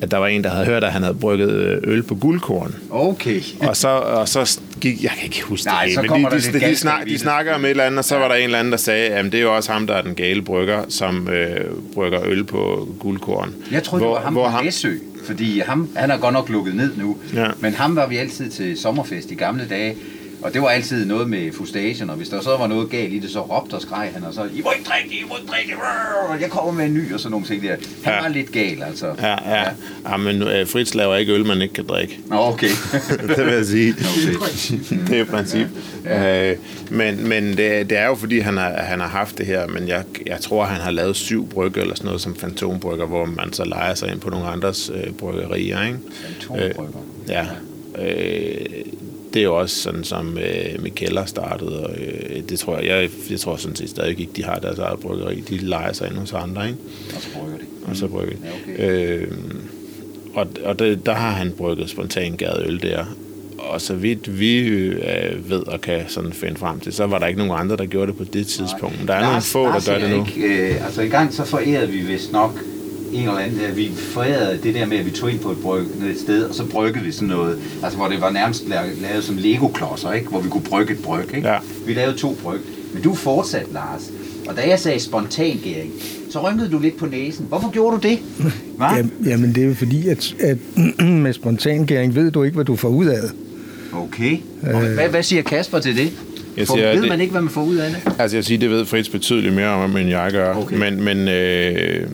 at 0.02 0.12
der 0.12 0.18
var 0.18 0.28
en, 0.28 0.44
der 0.44 0.50
havde 0.50 0.66
hørt, 0.66 0.84
at 0.84 0.92
han 0.92 1.04
havde 1.04 1.18
brygget 1.18 1.52
øh, 1.52 1.78
øl 1.84 2.04
på 2.04 2.16
guldkorn. 2.16 2.76
okay. 2.90 3.42
Og 3.60 3.78
så, 3.78 3.88
og 3.88 4.28
så 4.28 4.60
gik, 4.82 5.04
jeg 5.04 5.12
kan 5.12 5.24
ikke 5.24 5.44
huske 5.44 5.68
Nej, 5.68 5.86
det 5.86 6.12
men 6.12 6.24
de, 6.24 6.30
de, 6.30 6.54
de, 6.54 6.60
galskab 6.60 6.76
snak, 6.76 7.06
de 7.06 7.20
snakker 7.20 7.54
om 7.54 7.66
et 7.66 7.70
eller 7.70 7.84
andet, 7.84 7.98
og 7.98 8.06
så 8.06 8.16
var 8.18 8.28
der 8.28 8.36
en 8.36 8.44
eller 8.44 8.60
anden, 8.60 8.72
der 8.72 8.78
sagde, 8.78 9.10
at 9.10 9.26
det 9.26 9.34
er 9.34 9.42
jo 9.42 9.56
også 9.56 9.72
ham, 9.72 9.88
der 9.88 9.94
er 9.94 10.02
den 10.02 10.16
gale 10.16 10.42
brygger, 10.42 10.84
som 10.90 11.30
øh, 11.30 11.66
brygger 11.94 12.20
øl 12.26 12.44
på 12.44 12.88
guldkorn. 13.00 13.56
Jeg 13.72 13.84
troede, 13.84 14.06
hvor, 14.06 14.14
det 14.14 14.20
var 14.20 14.26
ham 14.26 14.34
hvor 14.34 14.52
på 14.58 14.64
Læsø, 14.64 14.94
fordi 15.26 15.60
ham, 15.60 15.90
han 15.96 16.12
er 16.12 16.18
godt 16.18 16.34
nok 16.34 16.50
lukket 16.50 16.76
ned 16.76 16.92
nu. 16.98 17.18
Ja. 17.34 17.48
Men 17.60 17.74
ham 17.74 17.96
var 17.96 18.08
vi 18.08 18.18
altid 18.18 18.52
til 18.52 18.78
sommerfest 18.78 19.32
i 19.32 19.36
gamle 19.36 19.68
dage. 19.70 19.96
Og 20.42 20.54
det 20.54 20.62
var 20.62 20.68
altid 20.70 21.06
noget 21.06 21.30
med 21.30 21.52
fustation, 21.52 22.10
og 22.10 22.16
hvis 22.16 22.30
der 22.30 22.42
så 22.42 22.50
var 22.58 22.68
noget 22.68 22.90
galt 22.90 23.14
i 23.14 23.20
det, 23.20 23.30
så 23.30 23.42
råbte 23.42 23.74
og 23.74 23.82
skreg 23.82 24.10
han, 24.14 24.24
og 24.24 24.34
så, 24.34 24.42
I 24.44 24.62
må 24.62 24.72
ikke 24.78 24.90
drikke, 24.90 25.16
I 25.16 25.24
må 25.30 25.36
ikke 25.38 25.52
drikke, 25.52 25.74
og 26.30 26.42
jeg 26.42 26.50
kommer 26.50 26.72
med 26.72 26.86
en 26.86 26.94
ny, 26.94 27.14
og 27.14 27.20
sådan 27.20 27.32
nogle 27.32 27.46
ting 27.46 27.62
der. 27.64 27.70
Han 28.04 28.14
Ja. 28.14 28.22
var 28.22 28.28
lidt 28.28 28.52
gal, 28.52 28.84
altså. 28.84 29.08
Ja, 29.22 29.56
ja. 29.56 29.64
ja 30.10 30.18
men 30.18 30.42
øh, 30.42 30.68
Fritz 30.68 30.94
laver 30.94 31.16
ikke 31.16 31.34
øl, 31.34 31.46
man 31.46 31.62
ikke 31.62 31.74
kan 31.74 31.86
drikke. 31.88 32.20
Nå, 32.28 32.36
okay. 32.38 32.70
det 33.38 33.46
vil 33.46 33.54
jeg 33.54 33.66
sige. 33.66 33.96
Okay. 34.90 34.98
det 35.08 35.20
er 35.20 35.26
princip. 35.26 35.68
Ja. 36.06 36.52
Øh, 36.52 36.58
men 36.92 37.28
men 37.30 37.50
det, 37.58 37.90
det 37.90 37.98
er 37.98 38.06
jo 38.06 38.16
fordi, 38.16 38.40
han 38.40 38.58
har, 38.58 38.70
han 38.78 39.00
har 39.00 39.08
haft 39.08 39.38
det 39.38 39.46
her, 39.46 39.68
men 39.68 39.88
jeg, 39.88 40.04
jeg 40.26 40.38
tror, 40.42 40.64
han 40.64 40.82
har 40.82 40.92
lavet 40.92 41.16
syv 41.16 41.50
brygger 41.50 41.82
eller 41.82 41.96
sådan 41.96 42.06
noget 42.06 42.22
som 42.22 42.36
fantombrygger, 42.36 43.06
hvor 43.06 43.26
man 43.26 43.54
så 43.54 43.66
leger 43.66 43.94
sig 43.96 44.12
ind 44.12 44.20
på 44.20 44.30
nogle 44.30 44.46
andres 44.48 44.92
øh, 44.96 45.14
bryggerier. 45.14 45.84
Ikke? 45.86 46.00
Fantombrygger. 46.26 47.00
Ja. 47.30 47.46
Øh, 48.06 48.66
det 49.34 49.40
er 49.40 49.44
jo 49.44 49.60
også 49.60 49.82
sådan, 49.82 50.04
som 50.04 50.38
øh, 50.38 50.84
Mikkeller 50.84 51.26
startede, 51.26 51.88
og 51.88 51.96
øh, 51.98 52.42
det 52.50 52.60
tror 52.60 52.78
jeg, 52.78 52.86
jeg, 52.88 53.10
jeg 53.30 53.40
tror 53.40 53.56
sådan 53.56 53.76
set 53.76 53.90
stadig 53.90 54.10
ikke, 54.10 54.30
de 54.36 54.44
har 54.44 54.60
deres 54.60 54.80
eget 54.80 55.00
bryggeri. 55.00 55.40
De 55.50 55.58
leger 55.58 55.94
sig 55.94 56.08
ind 56.08 56.18
hos 56.18 56.34
andre, 56.34 56.68
ikke? 56.68 56.80
Og 57.16 57.22
så 57.22 57.28
brygger 57.34 57.58
de. 57.58 57.64
og 57.90 57.96
så 57.96 58.08
brygge. 58.08 58.38
Ja, 58.68 58.74
okay. 58.74 59.20
øh, 59.20 59.32
og 60.34 60.48
og 60.64 60.80
det, 60.80 61.06
der 61.06 61.14
har 61.14 61.32
han 61.32 61.52
brygget 61.58 61.90
spontan 61.90 62.36
gæret 62.38 62.68
øl 62.68 62.82
der. 62.82 63.06
og 63.58 63.82
så 63.82 63.94
vidt 63.94 64.40
vi 64.40 64.58
øh, 64.58 65.50
ved 65.50 65.68
og 65.68 65.82
kan 65.82 66.02
sådan 66.08 66.34
finde 66.34 66.56
frem 66.56 66.80
til, 66.80 66.94
så 66.94 67.06
var 67.06 67.20
der 67.20 67.28
ikke 67.28 67.40
nogen 67.40 67.60
andre, 67.60 67.78
der 67.78 67.86
gjorde 67.86 68.08
det 68.08 68.18
på 68.18 68.24
det 68.24 68.48
tidspunkt. 68.48 68.98
Der 69.08 69.14
er 69.14 69.22
Lars, 69.22 69.56
nogle 69.56 69.68
få, 69.68 69.74
Lars 69.74 69.86
der 69.86 70.00
gør 70.00 70.08
det 70.08 70.18
nu. 70.18 70.26
Ikke, 70.26 70.70
øh, 70.70 70.86
altså 70.86 71.02
i 71.02 71.08
gang 71.08 71.34
så 71.34 71.46
forærede 71.46 71.88
vi 71.88 71.98
vist 71.98 72.32
nok 72.32 72.60
en 73.14 73.20
eller 73.20 73.38
anden, 73.38 73.60
der, 73.60 73.72
vi 73.74 73.90
forærede 73.96 74.60
det 74.64 74.76
der 74.76 74.86
med, 74.86 74.98
at 74.98 75.06
vi 75.06 75.12
tog 75.12 75.32
ind 75.32 75.40
på 75.40 75.52
et, 75.52 75.58
bryg, 75.58 75.82
et 75.82 76.20
sted, 76.20 76.44
og 76.44 76.56
så 76.56 76.66
bryggede 76.66 77.06
vi 77.06 77.12
sådan 77.12 77.28
noget, 77.28 77.58
altså 77.84 77.98
hvor 77.98 78.08
det 78.08 78.22
var 78.22 78.32
nærmest 78.32 78.64
la- 78.64 79.02
lavet 79.02 79.24
som 79.24 79.38
Lego-klodser, 79.38 80.12
ikke? 80.12 80.30
hvor 80.30 80.40
vi 80.42 80.50
kunne 80.50 80.64
brygge 80.64 80.94
et 80.94 81.00
bryg. 81.00 81.36
Ikke? 81.36 81.48
Ja. 81.50 81.58
Vi 81.88 81.94
lavede 81.94 82.18
to 82.18 82.38
bryg. 82.44 82.60
Men 82.94 83.04
du 83.04 83.14
fortsatte, 83.16 83.74
Lars. 83.74 84.12
Og 84.48 84.58
da 84.58 84.62
jeg 84.70 84.80
sagde 84.80 85.00
spontangæring, 85.00 85.92
så 86.30 86.48
rynkede 86.50 86.70
du 86.72 86.80
lidt 86.80 86.98
på 86.98 87.06
næsen. 87.06 87.46
Hvorfor 87.50 87.72
gjorde 87.72 87.98
du 88.02 88.08
det? 88.08 88.20
Hva? 88.78 88.86
Jamen, 88.96 89.12
jamen 89.26 89.56
det 89.56 89.64
er 89.64 89.68
jo 89.68 89.74
fordi, 89.74 90.08
at, 90.08 90.36
at 90.40 90.58
med 91.08 91.34
spontangæring 91.34 92.16
ved 92.16 92.32
du 92.32 92.44
ikke, 92.44 92.56
hvad 92.56 92.66
du 92.66 92.76
får 92.76 92.90
ud 92.90 93.06
af 93.06 93.22
det. 93.22 93.32
Okay. 93.94 94.38
Og 94.74 94.82
hvad, 94.82 95.10
hvad 95.10 95.24
siger 95.24 95.42
Kasper 95.42 95.80
til 95.80 95.98
det? 95.98 96.12
Jeg 96.58 96.68
For, 96.68 96.76
siger, 96.76 96.92
ved 96.94 97.02
det- 97.02 97.10
man 97.10 97.22
ikke, 97.22 97.32
hvad 97.32 97.42
man 97.42 97.50
får 97.50 97.64
ud 97.64 97.76
af 97.76 97.90
det? 97.90 98.14
Altså 98.20 98.38
jeg 98.38 98.44
siger, 98.44 98.60
det 98.60 98.70
ved 98.70 98.86
Fritz 98.86 99.10
betydeligt 99.10 99.54
mere 99.56 99.68
om, 99.70 99.98
end 99.98 100.10
jeg 100.10 100.32
gør. 100.32 100.54
Okay. 100.56 100.78
Men, 100.78 101.04
men 101.04 101.28
øh, 101.28 102.08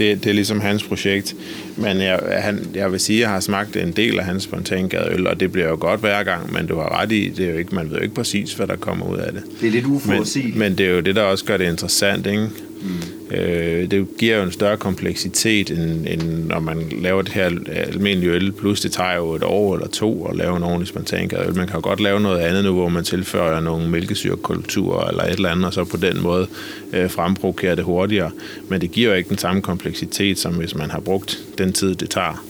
det, 0.00 0.24
det 0.24 0.30
er 0.30 0.34
ligesom 0.34 0.60
hans 0.60 0.82
projekt. 0.84 1.36
Men 1.76 2.00
jeg, 2.00 2.20
han, 2.38 2.66
jeg 2.74 2.92
vil 2.92 3.00
sige, 3.00 3.16
at 3.16 3.20
jeg 3.20 3.30
har 3.30 3.40
smagt 3.40 3.76
en 3.76 3.92
del 3.92 4.18
af 4.18 4.24
hans 4.24 4.42
spontangadeøl, 4.42 5.26
og 5.26 5.40
det 5.40 5.52
bliver 5.52 5.68
jo 5.68 5.76
godt 5.80 6.00
hver 6.00 6.22
gang, 6.22 6.52
men 6.52 6.66
du 6.66 6.76
har 6.76 7.00
ret 7.00 7.12
i, 7.12 7.28
det 7.28 7.46
er 7.46 7.50
jo 7.52 7.58
ikke, 7.58 7.74
man 7.74 7.90
ved 7.90 7.96
jo 7.96 8.02
ikke 8.02 8.14
præcis, 8.14 8.52
hvad 8.52 8.66
der 8.66 8.76
kommer 8.76 9.06
ud 9.06 9.18
af 9.18 9.32
det. 9.32 9.42
Det 9.60 9.66
er 9.66 9.70
lidt 9.72 9.86
Men, 9.86 9.94
uforudsigeligt. 9.94 10.56
men 10.56 10.78
det 10.78 10.86
er 10.86 10.90
jo 10.90 11.00
det, 11.00 11.16
der 11.16 11.22
også 11.22 11.44
gør 11.44 11.56
det 11.56 11.70
interessant, 11.70 12.26
ikke? 12.26 12.42
Mm. 12.82 12.88
Øh, 13.30 13.90
det 13.90 14.06
giver 14.18 14.36
jo 14.36 14.42
en 14.42 14.52
større 14.52 14.76
kompleksitet, 14.76 15.70
end, 15.70 16.06
end 16.06 16.46
når 16.46 16.60
man 16.60 16.92
laver 17.02 17.22
det 17.22 17.32
her 17.32 17.50
almindelige 17.68 18.32
øl. 18.32 18.52
Plus 18.52 18.80
det 18.80 18.92
tager 18.92 19.16
jo 19.16 19.32
et 19.32 19.42
år 19.42 19.74
eller 19.74 19.88
to 19.88 20.26
at 20.26 20.36
lave 20.36 20.56
en 20.56 20.62
ordentlig 20.62 20.88
spontangadeøl. 20.88 21.56
Man 21.56 21.66
kan 21.66 21.76
jo 21.76 21.80
godt 21.82 22.00
lave 22.00 22.20
noget 22.20 22.40
andet 22.40 22.64
nu, 22.64 22.72
hvor 22.72 22.88
man 22.88 23.04
tilføjer 23.04 23.60
nogle 23.60 23.88
mælkesyrekulturer 23.90 25.08
eller 25.08 25.22
et 25.22 25.30
eller 25.30 25.48
andet, 25.48 25.66
og 25.66 25.72
så 25.72 25.84
på 25.84 25.96
den 25.96 26.22
måde 26.22 26.46
øh, 26.92 27.10
fremprovokere 27.10 27.76
det 27.76 27.84
hurtigere. 27.84 28.30
Men 28.68 28.80
det 28.80 28.90
giver 28.90 29.10
jo 29.10 29.14
ikke 29.14 29.28
den 29.28 29.38
samme 29.38 29.62
kompleksitet, 29.62 30.38
som 30.38 30.54
hvis 30.54 30.74
man 30.74 30.90
har 30.90 31.00
brugt 31.00 31.38
den 31.58 31.72
tid, 31.72 31.94
det 31.94 32.10
tager. 32.10 32.44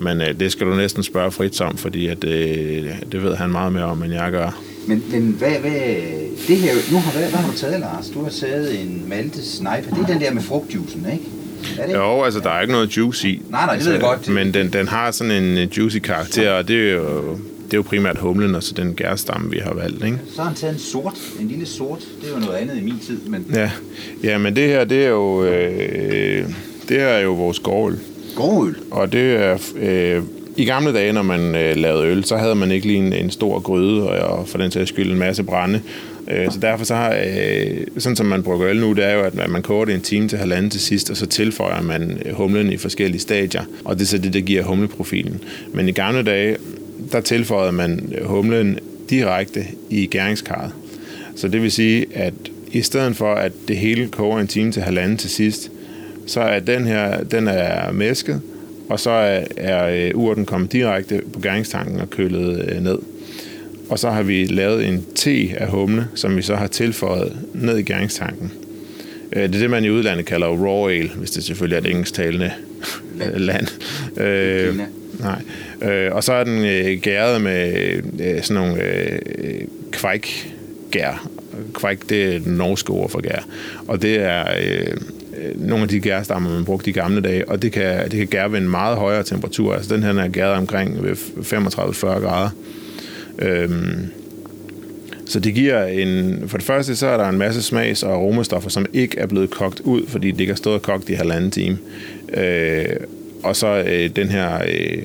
Men 0.00 0.20
øh, 0.20 0.40
det 0.40 0.52
skal 0.52 0.66
du 0.66 0.74
næsten 0.74 1.02
spørge 1.02 1.30
Fritz 1.30 1.60
om, 1.60 1.76
fordi 1.76 2.06
at, 2.06 2.24
øh, 2.24 2.92
det 3.12 3.22
ved 3.22 3.34
han 3.34 3.50
meget 3.50 3.72
mere 3.72 3.84
om, 3.84 4.02
end 4.02 4.12
jeg 4.12 4.30
gør. 4.30 4.67
Men, 4.88 5.04
men 5.10 5.22
hvad, 5.38 5.50
hvad, 5.50 5.70
det 6.48 6.56
her, 6.56 6.72
nu 6.92 6.98
har, 6.98 7.12
hvad, 7.12 7.28
hvad 7.30 7.38
har 7.40 7.50
du 7.52 7.56
taget, 7.56 7.80
Lars? 7.80 8.08
Du 8.14 8.22
har 8.22 8.30
taget 8.30 8.80
en 8.80 9.04
Malte 9.08 9.42
Sniper. 9.44 9.94
Det 9.94 10.02
er 10.02 10.06
den 10.06 10.20
der 10.20 10.32
med 10.32 10.42
frugtjuicen, 10.42 11.06
ikke? 11.12 11.24
Er 11.78 11.86
det? 11.86 11.94
Jo, 11.94 12.22
altså 12.22 12.40
der 12.40 12.50
er 12.50 12.60
ikke 12.60 12.72
noget 12.72 12.96
juice 12.96 13.28
i. 13.28 13.42
Nej, 13.50 13.66
nej, 13.66 13.76
det 13.76 13.84
ved 13.84 13.92
jeg 13.92 14.00
godt. 14.00 14.28
Men 14.28 14.54
den, 14.54 14.72
den 14.72 14.88
har 14.88 15.10
sådan 15.10 15.32
en 15.32 15.68
juicy 15.68 15.98
karakter, 15.98 16.50
og 16.52 16.68
det 16.68 16.90
er 16.90 16.94
jo, 16.94 17.38
det 17.64 17.72
er 17.74 17.78
jo 17.78 17.82
primært 17.82 18.18
humlen, 18.18 18.54
og 18.54 18.62
så 18.62 18.74
den 18.74 18.94
gærstamme, 18.94 19.50
vi 19.50 19.58
har 19.58 19.74
valgt, 19.74 20.04
ikke? 20.04 20.18
Så 20.34 20.42
har 20.42 20.48
han 20.48 20.56
taget 20.56 20.72
en 20.74 20.80
sort, 20.80 21.18
en 21.40 21.48
lille 21.48 21.66
sort. 21.66 21.98
Det 22.22 22.32
var 22.34 22.40
noget 22.40 22.54
andet 22.56 22.76
i 22.76 22.84
min 22.84 22.98
tid, 23.06 23.18
men 23.26 23.46
Ja, 23.54 23.70
ja 24.22 24.38
men 24.38 24.56
det 24.56 24.68
her, 24.68 24.84
det 24.84 25.04
er 25.04 25.08
jo, 25.08 25.44
øh, 25.44 26.48
det 26.88 26.96
her 26.96 27.06
er 27.06 27.20
jo 27.22 27.32
vores 27.32 27.58
gårdøl. 27.58 27.98
gårdøl. 28.36 28.76
Og 28.90 29.12
det 29.12 29.36
er, 29.36 29.58
øh, 29.80 30.22
i 30.58 30.64
gamle 30.64 30.92
dage, 30.92 31.12
når 31.12 31.22
man 31.22 31.54
øh, 31.54 31.76
lavede 31.76 32.06
øl, 32.06 32.24
så 32.24 32.36
havde 32.36 32.54
man 32.54 32.70
ikke 32.70 32.86
lige 32.86 32.98
en, 32.98 33.12
en 33.12 33.30
stor 33.30 33.60
gryde, 33.60 34.10
og, 34.10 34.38
og 34.38 34.48
for 34.48 34.58
den 34.58 34.70
sags 34.70 34.88
skyld 34.88 35.12
en 35.12 35.18
masse 35.18 35.42
brænde. 35.42 35.80
Øh, 36.30 36.52
så 36.52 36.58
derfor 36.58 36.84
så 36.84 36.94
har, 36.94 37.16
øh, 37.26 37.76
sådan 37.98 38.16
som 38.16 38.26
man 38.26 38.42
bruger 38.42 38.68
øl 38.68 38.80
nu, 38.80 38.92
det 38.92 39.04
er 39.04 39.14
jo, 39.14 39.22
at 39.22 39.50
man 39.50 39.62
koger 39.62 39.84
det 39.84 39.94
en 39.94 40.00
time 40.00 40.28
til 40.28 40.38
halvanden 40.38 40.70
til 40.70 40.80
sidst, 40.80 41.10
og 41.10 41.16
så 41.16 41.26
tilføjer 41.26 41.82
man 41.82 42.22
øh, 42.24 42.34
humlen 42.34 42.72
i 42.72 42.76
forskellige 42.76 43.20
stadier, 43.20 43.62
og 43.84 43.96
det 43.96 44.02
er 44.02 44.06
så 44.06 44.18
det, 44.18 44.32
der 44.32 44.40
giver 44.40 44.62
humleprofilen. 44.62 45.40
Men 45.72 45.88
i 45.88 45.92
gamle 45.92 46.22
dage, 46.22 46.56
der 47.12 47.20
tilføjede 47.20 47.72
man 47.72 48.12
øh, 48.18 48.26
humlen 48.26 48.78
direkte 49.10 49.64
i 49.90 50.06
gæringskarret. 50.06 50.72
Så 51.36 51.48
det 51.48 51.62
vil 51.62 51.72
sige, 51.72 52.06
at 52.14 52.34
i 52.72 52.82
stedet 52.82 53.16
for, 53.16 53.34
at 53.34 53.52
det 53.68 53.76
hele 53.76 54.08
koger 54.08 54.38
en 54.38 54.46
time 54.46 54.72
til 54.72 54.82
halvanden 54.82 55.16
til 55.16 55.30
sidst, 55.30 55.70
så 56.26 56.40
er 56.40 56.60
den 56.60 56.86
her, 56.86 57.24
den 57.24 57.48
er 57.48 57.92
mæsket, 57.92 58.40
og 58.88 59.00
så 59.00 59.10
er, 59.10 59.44
er 59.56 60.06
øh, 60.08 60.10
urten 60.14 60.46
kommet 60.46 60.72
direkte 60.72 61.20
på 61.32 61.40
gæringstanken 61.40 62.00
og 62.00 62.10
kølet 62.10 62.68
øh, 62.68 62.82
ned. 62.82 62.98
Og 63.88 63.98
så 63.98 64.10
har 64.10 64.22
vi 64.22 64.44
lavet 64.44 64.86
en 64.88 65.04
te 65.14 65.48
af 65.56 65.68
humle, 65.68 66.06
som 66.14 66.36
vi 66.36 66.42
så 66.42 66.56
har 66.56 66.66
tilføjet 66.66 67.36
ned 67.54 67.78
i 67.78 67.82
gæringstanken. 67.82 68.52
Øh, 69.32 69.42
Det 69.42 69.54
er 69.54 69.58
det, 69.58 69.70
man 69.70 69.84
i 69.84 69.90
udlandet 69.90 70.26
kalder 70.26 70.46
raw 70.46 70.88
ale, 70.88 71.08
hvis 71.16 71.30
det 71.30 71.44
selvfølgelig 71.44 71.76
er 71.76 71.80
et 71.80 71.90
engelsktalende 71.90 72.52
land. 73.36 73.66
Øh, 74.20 74.76
nej. 75.20 75.42
Øh, 75.90 76.14
og 76.14 76.24
så 76.24 76.32
er 76.32 76.44
den 76.44 76.64
øh, 76.64 77.00
gæret 77.00 77.40
med 77.40 77.72
øh, 78.20 78.42
sådan 78.42 78.62
nogle 78.62 78.82
øh, 78.82 79.18
kvækgær. 79.92 81.28
Kvæk, 81.74 81.98
det 82.08 82.24
er 82.24 82.30
det 82.30 82.46
norske 82.46 82.90
ord 82.90 83.10
for 83.10 83.20
gær. 83.20 83.46
Og 83.88 84.02
det 84.02 84.16
er 84.16 84.44
øh, 84.60 84.96
Øh, 85.42 85.68
nogle 85.68 85.82
af 85.82 85.88
de 85.88 86.00
gærstammer, 86.00 86.50
man 86.50 86.64
brugte 86.64 86.90
i 86.90 86.92
gamle 86.92 87.20
dage, 87.20 87.48
og 87.48 87.62
det 87.62 87.72
kan, 87.72 88.04
det 88.04 88.18
kan 88.18 88.26
gære 88.26 88.52
ved 88.52 88.58
en 88.58 88.68
meget 88.68 88.96
højere 88.96 89.22
temperatur. 89.22 89.74
Altså 89.74 89.94
den 89.94 90.02
her 90.02 90.14
er 90.14 90.28
gæret 90.28 90.54
omkring 90.54 91.02
ved 91.02 91.12
35-40 91.12 92.06
grader. 92.06 92.50
Øhm, 93.38 94.06
så 95.26 95.40
det 95.40 95.54
giver 95.54 95.84
en... 95.84 96.42
For 96.46 96.58
det 96.58 96.66
første, 96.66 96.96
så 96.96 97.06
er 97.06 97.16
der 97.16 97.28
en 97.28 97.38
masse 97.38 97.62
smags- 97.62 98.02
og 98.02 98.12
aromastoffer, 98.12 98.70
som 98.70 98.86
ikke 98.92 99.18
er 99.18 99.26
blevet 99.26 99.50
kogt 99.50 99.80
ud, 99.80 100.06
fordi 100.06 100.30
det 100.30 100.40
ikke 100.40 100.52
har 100.52 100.56
stået 100.56 100.76
og 100.76 100.82
kogt 100.82 101.08
i 101.08 101.12
halvanden 101.12 101.50
time. 101.50 101.78
Øh, 102.34 102.96
og 103.42 103.56
så 103.56 103.84
øh, 103.86 104.10
den 104.16 104.28
her 104.28 104.62
øh, 104.68 105.02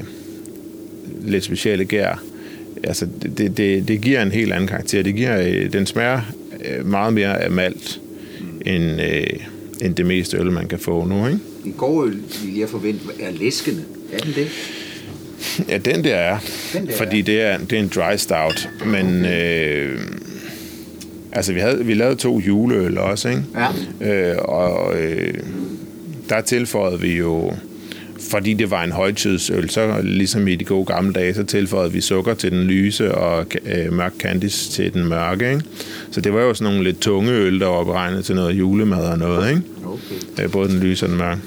lidt 1.21 1.43
specielle 1.43 1.85
gær. 1.85 2.23
Altså, 2.83 3.07
det, 3.21 3.37
det, 3.37 3.57
det, 3.57 3.87
det 3.87 4.01
giver 4.01 4.21
en 4.21 4.31
helt 4.31 4.53
anden 4.53 4.67
karakter. 4.67 5.03
Det 5.03 5.15
giver, 5.15 5.41
øh, 5.41 5.73
den 5.73 5.85
smager 5.85 6.21
øh, 6.65 6.85
meget 6.85 7.13
mere 7.13 7.41
af 7.41 7.51
malt, 7.51 8.01
end, 8.65 9.01
øh, 9.01 9.52
end 9.83 9.95
det 9.95 10.05
meste 10.05 10.37
øl, 10.37 10.51
man 10.51 10.67
kan 10.67 10.79
få 10.79 11.05
nu, 11.05 11.27
ikke? 11.27 11.39
En 11.65 11.73
gårdøl, 11.77 12.21
vil 12.45 12.57
jeg 12.57 12.69
forvente, 12.69 12.99
er 13.19 13.31
læskende. 13.31 13.83
Er 14.13 14.17
den 14.17 14.33
det? 14.35 14.47
Ja, 15.69 15.77
den 15.77 16.03
der 16.03 16.15
er. 16.15 16.37
Den 16.73 16.87
der 16.87 16.97
fordi 16.97 17.19
er. 17.19 17.23
det 17.23 17.41
er, 17.41 17.57
det 17.57 17.73
er 17.73 17.79
en 17.83 17.91
dry 17.95 18.15
stout. 18.17 18.69
Men 18.85 19.25
øh, 19.25 19.99
altså, 21.31 21.53
vi, 21.53 21.59
havde, 21.59 21.85
vi 21.85 21.93
lavede 21.93 22.15
to 22.15 22.39
juleøl 22.39 22.97
også, 22.97 23.29
ikke? 23.29 23.43
Ja. 24.01 24.31
Øh, 24.31 24.37
og 24.41 25.01
øh, 25.01 25.33
der 26.29 26.41
tilføjede 26.41 27.01
vi 27.01 27.17
jo, 27.17 27.53
fordi 28.31 28.53
det 28.53 28.71
var 28.71 28.83
en 28.83 28.91
højtidsøl, 28.91 29.69
så 29.69 30.01
ligesom 30.03 30.47
i 30.47 30.55
de 30.55 30.65
gode 30.65 30.85
gamle 30.85 31.13
dage, 31.13 31.33
så 31.33 31.43
tilføjede 31.43 31.93
vi 31.93 32.01
sukker 32.01 32.33
til 32.33 32.51
den 32.51 32.63
lyse 32.63 33.15
og 33.15 33.45
øh, 33.65 33.93
mørk 33.93 34.13
candice 34.19 34.71
til 34.71 34.93
den 34.93 35.07
mørke, 35.07 35.49
ikke? 35.49 35.63
Så 36.11 36.21
det 36.21 36.33
var 36.33 36.41
jo 36.41 36.53
sådan 36.53 36.73
nogle 36.73 36.83
lidt 36.83 36.99
tunge 36.99 37.31
øl, 37.31 37.59
der 37.59 37.67
var 37.67 37.83
beregnet 37.83 38.25
til 38.25 38.35
noget 38.35 38.53
julemad 38.53 39.05
og 39.05 39.17
noget, 39.17 39.49
ikke? 39.49 39.61
Okay. 39.85 40.43
Øh, 40.43 40.51
både 40.51 40.69
den 40.69 40.79
lyse 40.79 41.05
og 41.05 41.09
den 41.09 41.17
mørke. 41.17 41.41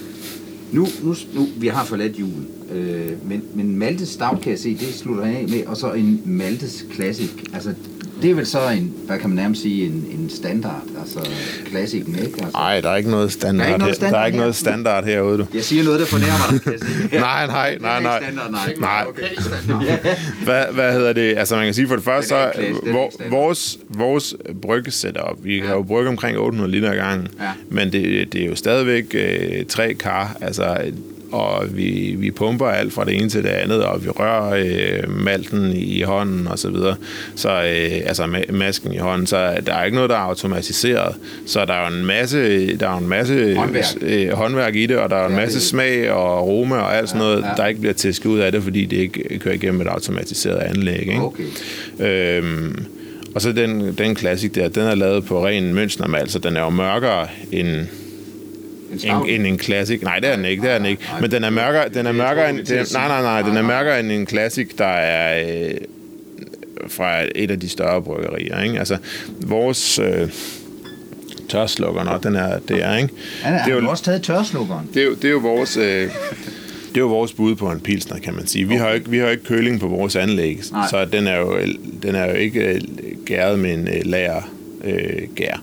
Nu, 0.73 0.88
nu, 1.02 1.14
nu, 1.35 1.49
vi 1.56 1.66
har 1.66 1.85
forladt 1.85 2.18
julen, 2.18 2.47
øh, 2.73 3.28
men, 3.28 3.42
men 3.54 3.76
Maltes 3.78 4.08
Stout 4.08 4.40
kan 4.42 4.50
jeg 4.52 4.58
se, 4.58 4.75
det 4.76 4.94
slutter 4.94 5.25
af 5.25 5.44
med, 5.49 5.66
og 5.66 5.76
så 5.76 5.92
en 5.92 6.23
Maltes 6.25 6.85
Classic. 6.94 7.30
Altså, 7.54 7.75
det 8.23 8.30
er 8.30 8.35
vel 8.35 8.46
så 8.46 8.58
en, 8.70 8.92
hvad 9.06 9.18
kan 9.18 9.28
man 9.30 9.37
nærmest 9.37 9.62
sige, 9.62 9.87
en, 9.87 9.92
en 9.92 10.30
standard, 10.30 10.82
altså 11.00 11.30
klassikken, 11.66 12.14
ikke? 12.14 12.32
Altså, 12.32 12.50
Nej, 12.52 12.80
der 12.80 12.90
er 12.90 12.96
ikke 12.96 13.11
noget 13.11 13.32
standard, 13.32 13.66
Der 13.66 13.73
er 13.73 13.75
ikke 13.75 13.78
noget 13.78 13.96
her. 13.96 14.00
Der 14.00 14.06
er 14.06 14.11
standard 14.11 14.26
ikke 14.26 14.38
noget 14.38 14.54
standard 14.56 15.04
herude, 15.04 15.38
du. 15.38 15.46
jeg 15.54 15.64
siger 15.64 15.85
noget, 15.85 16.00
der 16.00 16.06
fornærmer 16.06 16.58
dig. 16.64 16.80
Nej, 17.20 17.46
nej, 17.46 17.78
nej, 17.80 18.02
nej. 18.02 18.23
Standard, 18.23 18.50
Nej. 18.50 18.75
nej. 18.80 19.04
Okay. 19.08 19.28
Hvad, 20.44 20.64
hvad 20.73 20.92
hedder 20.92 21.12
det? 21.12 21.35
Altså 21.38 21.56
man 21.56 21.64
kan 21.64 21.75
sige 21.75 21.88
for 21.88 21.94
det 21.94 22.04
første, 22.04 22.28
så 22.28 22.50
klasse, 22.54 22.75
standard. 22.76 23.30
vores, 23.30 23.78
vores 23.88 24.35
bryggesetup, 24.62 25.38
vi 25.42 25.58
kan 25.58 25.70
jo 25.70 25.82
brygge 25.82 26.08
omkring 26.11 26.38
800 26.38 26.70
liter 26.70 26.90
ad 26.90 26.96
gangen, 26.96 27.28
Ja. 27.40 27.50
men 27.70 27.92
det, 27.92 28.32
det 28.32 28.42
er 28.42 28.46
jo 28.46 28.54
stadigvæk 28.54 29.04
øh, 29.14 29.64
tre 29.68 29.94
kar, 29.94 30.37
altså 30.40 30.76
og 31.33 31.64
vi, 31.76 32.14
vi 32.18 32.30
pumper 32.30 32.66
alt 32.66 32.92
fra 32.92 33.04
det 33.04 33.14
ene 33.14 33.28
til 33.28 33.42
det 33.42 33.49
andet, 33.49 33.85
og 33.85 34.04
vi 34.04 34.09
rører 34.11 34.54
øh, 34.66 35.11
malten 35.25 35.73
i 35.76 36.02
hånden 36.02 36.47
og 36.49 36.59
så 36.59 36.71
videre. 36.71 36.97
Så 37.35 37.49
øh, 37.50 38.00
altså 38.06 38.23
ma- 38.25 38.52
masken 38.52 38.92
i 38.92 38.97
hånden, 38.99 39.26
så 39.26 39.56
der 39.66 39.75
er 39.75 39.85
ikke 39.85 39.95
noget, 39.95 40.11
der 40.11 40.16
er 40.16 40.21
automatiseret. 40.21 41.14
Så 41.47 41.64
der 41.64 41.73
er 41.75 41.90
jo 41.90 41.97
en 41.97 42.06
masse, 42.06 42.76
der 42.76 42.88
er 42.88 42.99
en 42.99 43.09
masse 43.09 43.54
Håndværk. 43.56 43.85
øh, 44.00 44.30
håndværk 44.33 44.75
i 44.76 44.87
det, 44.87 44.97
og 44.99 45.11
der 45.11 45.16
er 45.16 45.26
en 45.26 45.33
Ja, 45.35 45.40
masse 45.40 45.59
det- 45.59 45.66
smag 45.66 46.11
og 46.11 46.38
aroma 46.38 46.76
og 46.76 46.97
alt 46.97 47.09
sådan 47.09 47.18
noget, 47.21 47.42
ja. 47.42 47.49
der 47.62 47.66
ikke 47.66 47.80
bliver 47.80 47.95
tæsket 47.95 48.26
ud 48.26 48.38
af 48.38 48.52
det, 48.52 48.62
fordi 48.62 48.85
det 48.85 48.97
ikke 48.97 49.38
kører 49.38 49.54
igennem 49.54 49.80
et 49.80 49.87
automatiseret 49.87 50.56
anlæg. 50.59 50.99
Ikke? 51.00 51.21
Okay. 51.23 51.42
Øhm, 52.00 52.85
og 53.35 53.42
så 53.42 53.52
den, 53.52 53.95
den 53.99 54.14
klassik 54.14 54.54
der, 54.54 54.68
den 54.68 54.83
er 54.83 54.95
lavet 54.95 55.25
på 55.25 55.47
ren 55.47 55.75
mønstermal, 55.75 56.28
så 56.30 56.38
den 56.38 56.56
er 56.56 56.61
jo 56.61 56.71
mørkere 56.71 57.26
end, 57.52 57.87
En 58.88 58.93
en, 58.93 58.99
stout. 58.99 59.28
end 59.28 59.47
en 59.47 59.59
classic. 59.59 60.02
Nej, 60.02 60.19
det 60.19 60.31
er 60.31 60.37
den 60.37 60.45
ikke, 60.45 60.62
det 60.62 60.71
er 60.71 60.78
den 60.78 60.87
ikke. 60.87 61.02
Nej, 61.11 61.21
Men 61.21 61.31
den 61.31 61.45
er 61.45 61.50
mørkere, 61.50 61.88
den 61.88 62.07
er 62.07 62.12
mørkere 62.12 62.50
end, 62.50 62.59
den, 62.59 62.87
nej, 62.93 63.09
nej, 63.09 63.23
nej, 63.23 63.43
den 63.43 63.57
er 63.57 63.62
mørkere 63.62 64.00
end 64.00 64.12
en 64.12 64.26
classic, 64.26 64.69
der 64.78 64.85
er 64.85 65.45
øh, 65.49 65.75
fra 66.88 67.23
et 67.35 67.50
af 67.50 67.61
de 67.61 67.69
større 67.69 68.02
bryggerier. 68.02 68.62
Ikke? 68.62 68.78
Altså, 68.78 68.97
vores 69.40 69.99
øh, 69.99 70.28
tørslukker, 71.49 72.05
når 72.05 72.19
den 72.19 72.37
er, 72.37 72.59
det 72.59 72.85
er, 72.85 72.97
ikke? 72.97 73.14
Han, 73.43 73.52
det 73.52 73.73
er 73.73 73.81
jo, 73.81 73.90
også 73.90 74.05
taget 74.05 74.23
tørslukkeren. 74.23 74.90
det 74.95 75.02
er 75.02 75.07
jo, 75.07 75.14
det 75.14 75.25
er 75.25 75.31
jo 75.31 75.38
vores... 75.38 75.76
Øh, 75.76 76.11
det 76.88 77.00
er 77.00 77.05
jo 77.05 77.09
vores 77.09 77.33
bud 77.33 77.55
på 77.55 77.71
en 77.71 77.81
pilsner, 77.81 78.19
kan 78.19 78.35
man 78.35 78.47
sige. 78.47 78.69
Vi, 78.69 78.75
okay. 78.75 78.85
har, 78.85 78.93
ikke, 78.93 79.11
vi 79.11 79.19
har 79.19 79.28
ikke 79.28 79.45
køling 79.45 79.81
på 79.81 79.88
vores 79.88 80.16
anlæg, 80.16 80.61
Nej. 80.73 80.88
så 80.90 81.05
den 81.05 81.26
er, 81.26 81.38
jo, 81.38 81.59
den 82.02 82.14
er 82.14 82.26
jo 82.26 82.33
ikke 82.33 82.61
øh, 82.61 82.81
gæret 83.26 83.59
med 83.59 83.75
en 83.75 83.88
lager 84.05 84.43
øh, 84.85 85.23
gær. 85.35 85.62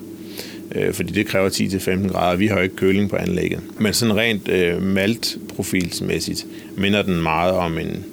Øh, 0.75 0.94
fordi 0.94 1.13
det 1.13 1.27
kræver 1.27 1.50
10-15 1.50 2.08
grader. 2.12 2.38
Vi 2.38 2.48
har 2.48 2.56
jo 2.56 2.62
ikke 2.62 2.75
køling 2.75 3.10
på 3.10 3.15
anlægget. 3.15 3.60
Men 3.80 3.94
sådan 3.94 4.18
rent 4.18 4.48
øh, 4.48 4.82
maltprofilsmæssigt 4.82 6.46
minder 6.77 7.01
den 7.01 7.22
meget 7.22 7.51
om 7.51 7.77
en, 7.77 8.06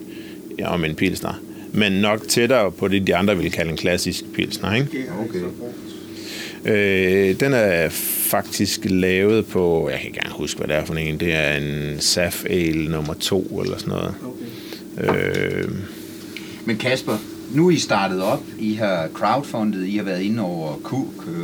ja, 0.58 0.68
om 0.74 0.84
en 0.84 0.94
pilsner. 0.94 1.42
Men 1.72 1.92
nok 1.92 2.28
tættere 2.28 2.72
på 2.72 2.88
det, 2.88 3.06
de 3.06 3.16
andre 3.16 3.36
vil 3.36 3.52
kalde 3.52 3.70
en 3.70 3.76
klassisk 3.76 4.24
pilsner. 4.34 4.74
Ikke? 4.74 4.88
Okay. 5.20 5.38
Øh, 6.64 7.40
den 7.40 7.52
er 7.52 7.88
faktisk 8.30 8.80
lavet 8.84 9.46
på, 9.46 9.88
jeg 9.90 9.98
kan 9.98 10.06
ikke 10.06 10.18
engang 10.18 10.34
huske, 10.38 10.58
hvad 10.58 10.68
det 10.68 10.76
er 10.76 10.84
for 10.84 10.94
en. 10.94 11.20
Det 11.20 11.34
er 11.34 11.56
en 11.56 12.00
Saf 12.00 12.44
Ale 12.50 12.90
nummer 12.90 13.14
2 13.14 13.60
eller 13.64 13.78
sådan 13.78 13.92
noget. 13.92 14.14
Okay. 14.98 15.62
Øh, 15.62 15.68
Men 16.64 16.76
Kasper, 16.76 17.18
nu 17.54 17.66
er 17.66 17.70
I 17.70 17.78
startet 17.78 18.22
op, 18.22 18.42
I 18.58 18.74
har 18.74 19.08
crowdfundet, 19.14 19.86
I 19.86 19.96
har 19.96 20.04
været 20.04 20.20
inde 20.20 20.42
over 20.42 20.76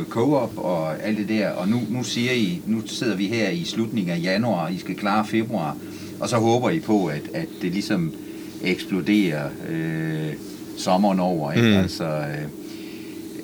Co-op 0.09 0.57
og 0.57 1.03
alt 1.03 1.17
det 1.17 1.29
der, 1.29 1.49
og 1.49 1.69
nu, 1.69 1.81
nu 1.89 2.03
siger 2.03 2.31
I, 2.31 2.61
nu 2.65 2.81
sidder 2.85 3.15
vi 3.15 3.25
her 3.25 3.49
i 3.49 3.63
slutningen 3.63 4.13
af 4.13 4.21
januar, 4.23 4.69
I 4.69 4.77
skal 4.77 4.95
klare 4.95 5.25
februar, 5.25 5.77
og 6.19 6.29
så 6.29 6.37
håber 6.37 6.69
I 6.69 6.79
på, 6.79 7.05
at, 7.05 7.21
at 7.33 7.47
det 7.61 7.71
ligesom 7.71 8.13
eksploderer 8.63 9.49
øh, 9.69 10.33
sommeren 10.77 11.19
over, 11.19 11.51
ikke? 11.51 11.67
Mm. 11.67 11.75
Altså, 11.75 12.05
øh, 12.05 12.43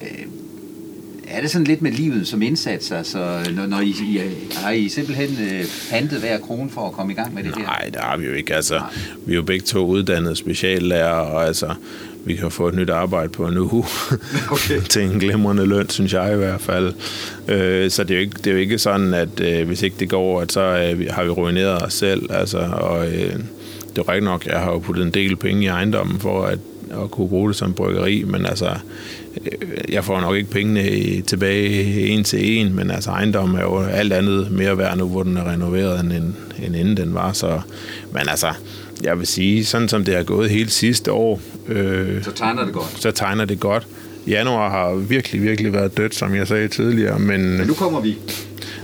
øh, 0.01 0.25
er 1.27 1.41
det 1.41 1.51
sådan 1.51 1.67
lidt 1.67 1.81
med 1.81 1.91
livet 1.91 2.27
som 2.27 2.41
indsats? 2.41 2.91
Altså, 2.91 3.51
når, 3.55 3.65
når 3.65 3.79
I, 3.79 3.89
I, 3.89 4.21
har 4.55 4.71
I 4.71 4.89
simpelthen 4.89 5.29
øh, 5.51 5.65
pantet 5.89 6.19
hver 6.19 6.39
krone 6.39 6.69
for 6.69 6.87
at 6.87 6.93
komme 6.93 7.11
i 7.11 7.15
gang 7.15 7.33
med 7.33 7.43
det 7.43 7.55
her? 7.57 7.63
Nej, 7.63 7.89
det 7.93 8.01
har 8.01 8.17
vi 8.17 8.25
jo 8.25 8.33
ikke. 8.33 8.55
Altså, 8.55 8.73
Nej. 8.73 8.89
vi 9.25 9.31
er 9.31 9.35
jo 9.35 9.43
begge 9.43 9.65
to 9.65 9.85
uddannede 9.85 10.35
speciallærer, 10.35 11.11
og 11.11 11.45
altså, 11.45 11.73
vi 12.25 12.35
kan 12.35 12.51
få 12.51 12.67
et 12.67 12.73
nyt 12.73 12.89
arbejde 12.89 13.29
på 13.29 13.47
en 13.47 13.57
uge 13.57 13.85
okay. 14.51 14.81
til 14.89 15.01
en 15.01 15.19
glimrende 15.19 15.65
løn, 15.65 15.89
synes 15.89 16.13
jeg 16.13 16.33
i 16.33 16.37
hvert 16.37 16.61
fald. 16.61 16.93
Øh, 17.47 17.91
så 17.91 18.03
det 18.03 18.11
er, 18.11 18.15
jo 18.15 18.21
ikke, 18.21 18.35
det 18.37 18.47
er 18.47 18.51
jo 18.51 18.57
ikke 18.57 18.77
sådan, 18.77 19.13
at 19.13 19.39
øh, 19.39 19.67
hvis 19.67 19.81
ikke 19.81 19.95
det 19.99 20.09
går, 20.09 20.41
at 20.41 20.51
så 20.51 20.61
øh, 20.61 21.07
har 21.09 21.23
vi 21.23 21.29
ruineret 21.29 21.81
os 21.81 21.93
selv. 21.93 22.33
Altså, 22.33 22.57
og 22.57 23.07
øh, 23.07 23.33
det 23.89 23.97
er 23.97 24.09
rigtigt 24.09 24.23
nok, 24.23 24.45
jeg 24.45 24.59
har 24.59 24.71
jo 24.71 24.79
puttet 24.79 25.05
en 25.05 25.11
del 25.11 25.35
penge 25.35 25.63
i 25.63 25.67
ejendommen 25.67 26.19
for 26.19 26.45
at, 26.45 26.59
at 27.03 27.11
kunne 27.11 27.29
bruge 27.29 27.49
det 27.49 27.55
som 27.55 27.73
bryggeri, 27.73 28.23
men 28.23 28.45
altså, 28.45 28.69
øh, 29.45 29.51
jeg 29.89 30.03
får 30.03 30.21
nok 30.21 30.35
ikke 30.35 30.49
pengene 30.49 31.21
tilbage 31.21 32.07
en 32.07 32.23
til 32.23 32.59
en, 32.59 32.75
men 32.75 32.91
altså 32.91 33.11
ejendommen 33.11 33.57
er 33.57 33.63
jo 33.63 33.81
alt 33.81 34.13
andet 34.13 34.51
mere 34.51 34.77
værd 34.77 34.97
nu, 34.97 35.07
hvor 35.07 35.23
den 35.23 35.37
er 35.37 35.51
renoveret, 35.51 35.99
end, 35.99 36.11
end 36.65 36.75
inden 36.75 36.97
den 36.97 37.13
var. 37.13 37.33
Så, 37.33 37.61
men 38.11 38.29
altså, 38.29 38.47
jeg 39.03 39.19
vil 39.19 39.27
sige, 39.27 39.65
sådan 39.65 39.89
som 39.89 40.05
det 40.05 40.15
er 40.15 40.23
gået 40.23 40.49
hele 40.49 40.69
sidste 40.69 41.11
år... 41.11 41.41
Øh, 41.67 42.23
så 42.23 42.31
tegner 42.31 42.65
det 42.65 42.73
godt. 42.73 42.95
Så 43.01 43.11
tegner 43.11 43.45
det 43.45 43.59
godt. 43.59 43.87
Januar 44.27 44.69
har 44.69 44.95
virkelig, 44.95 45.43
virkelig 45.43 45.73
været 45.73 45.97
dødt, 45.97 46.15
som 46.15 46.35
jeg 46.35 46.47
sagde 46.47 46.67
tidligere, 46.67 47.19
men... 47.19 47.57
Men 47.57 47.67
nu 47.67 47.73
kommer 47.73 48.01
vi. 48.01 48.17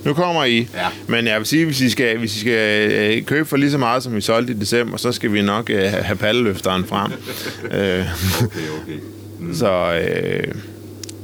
Nu 0.05 0.13
kommer 0.13 0.43
I. 0.43 0.57
Ja. 0.57 0.87
Men 1.07 1.27
jeg 1.27 1.37
vil 1.37 1.45
sige, 1.45 1.65
hvis 1.65 1.81
I 1.81 1.89
skal, 1.89 2.17
hvis 2.17 2.35
I 2.35 2.39
skal 2.39 2.91
øh, 2.91 3.23
købe 3.23 3.45
for 3.45 3.57
lige 3.57 3.71
så 3.71 3.77
meget, 3.77 4.03
som 4.03 4.15
vi 4.15 4.21
solgte 4.21 4.53
i 4.53 4.55
december, 4.55 4.97
så 4.97 5.11
skal 5.11 5.33
vi 5.33 5.41
nok 5.41 5.69
øh, 5.69 5.81
have 5.81 6.17
palleløfteren 6.17 6.85
frem. 6.85 7.11
øh, 7.79 8.05
okay, 8.43 8.59
okay. 8.81 8.99
Mm. 9.39 9.53
Så 9.53 9.93
øh, 9.93 10.53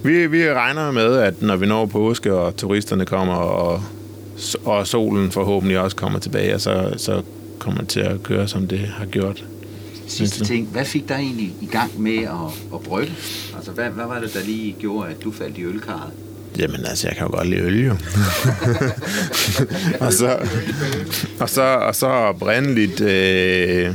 vi, 0.04 0.28
vi 0.28 0.52
regner 0.54 0.92
med, 0.92 1.18
at 1.18 1.42
når 1.42 1.56
vi 1.56 1.66
når 1.66 1.86
påske, 1.86 2.34
og 2.34 2.58
turisterne 2.58 3.06
kommer, 3.06 3.34
og, 3.34 3.84
og 4.66 4.88
solen 4.88 5.32
forhåbentlig 5.32 5.80
også 5.80 5.96
kommer 5.96 6.20
tilbage, 6.20 6.60
så, 6.60 6.94
så 6.98 7.22
kommer 7.60 7.84
til 7.84 8.00
at 8.00 8.24
køre, 8.24 8.48
som 8.48 8.68
det 8.68 8.80
har 8.80 9.06
gjort. 9.06 9.44
Sidste 10.08 10.46
ting, 10.46 10.68
hvad 10.68 10.86
fik 10.86 11.10
dig 11.10 11.16
egentlig 11.16 11.54
i 11.62 11.66
gang 11.66 12.02
med 12.02 12.18
at, 12.18 12.74
at 12.74 12.80
brygge? 12.80 13.14
Altså, 13.56 13.72
hvad, 13.72 13.90
hvad 13.90 14.06
var 14.06 14.20
det, 14.20 14.34
der 14.34 14.44
lige 14.46 14.76
gjorde, 14.80 15.10
at 15.10 15.24
du 15.24 15.32
faldt 15.32 15.58
i 15.58 15.64
ølkarret? 15.64 16.12
Jamen 16.60 16.86
altså, 16.86 17.08
jeg 17.08 17.18
kan 17.18 17.28
jo 17.28 17.32
godt 17.32 17.48
lide 17.48 17.62
øl, 17.62 17.86
jo. 17.86 17.92
og, 20.06 20.14
så, 20.14 20.38
og, 21.40 21.50
så, 21.50 21.62
og 21.62 21.96
så 21.96 22.08
oprindeligt... 22.08 23.02
Øh, 23.02 23.94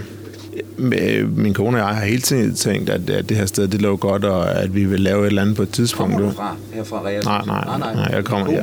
min 1.36 1.54
kone 1.54 1.76
og 1.76 1.88
jeg 1.88 1.96
har 1.96 2.04
hele 2.04 2.20
tiden 2.20 2.54
tænkt, 2.54 2.90
at, 2.90 3.10
at 3.10 3.28
det 3.28 3.36
her 3.36 3.46
sted, 3.46 3.68
det 3.68 3.82
lå 3.82 3.96
godt, 3.96 4.24
og 4.24 4.62
at 4.62 4.74
vi 4.74 4.84
vil 4.84 5.00
lave 5.00 5.22
et 5.22 5.26
eller 5.26 5.42
andet 5.42 5.56
på 5.56 5.62
et 5.62 5.70
tidspunkt. 5.70 6.12
Kommer 6.12 6.28
du 6.28 6.36
fra? 6.36 6.56
Her 6.72 6.84
fra 6.84 7.02
Nej, 7.02 7.20
nej, 7.22 7.64
nej, 7.64 7.78
nej, 7.78 7.94
nej, 7.94 8.08
jeg 8.12 8.24
kommer, 8.24 8.52
ja. 8.52 8.62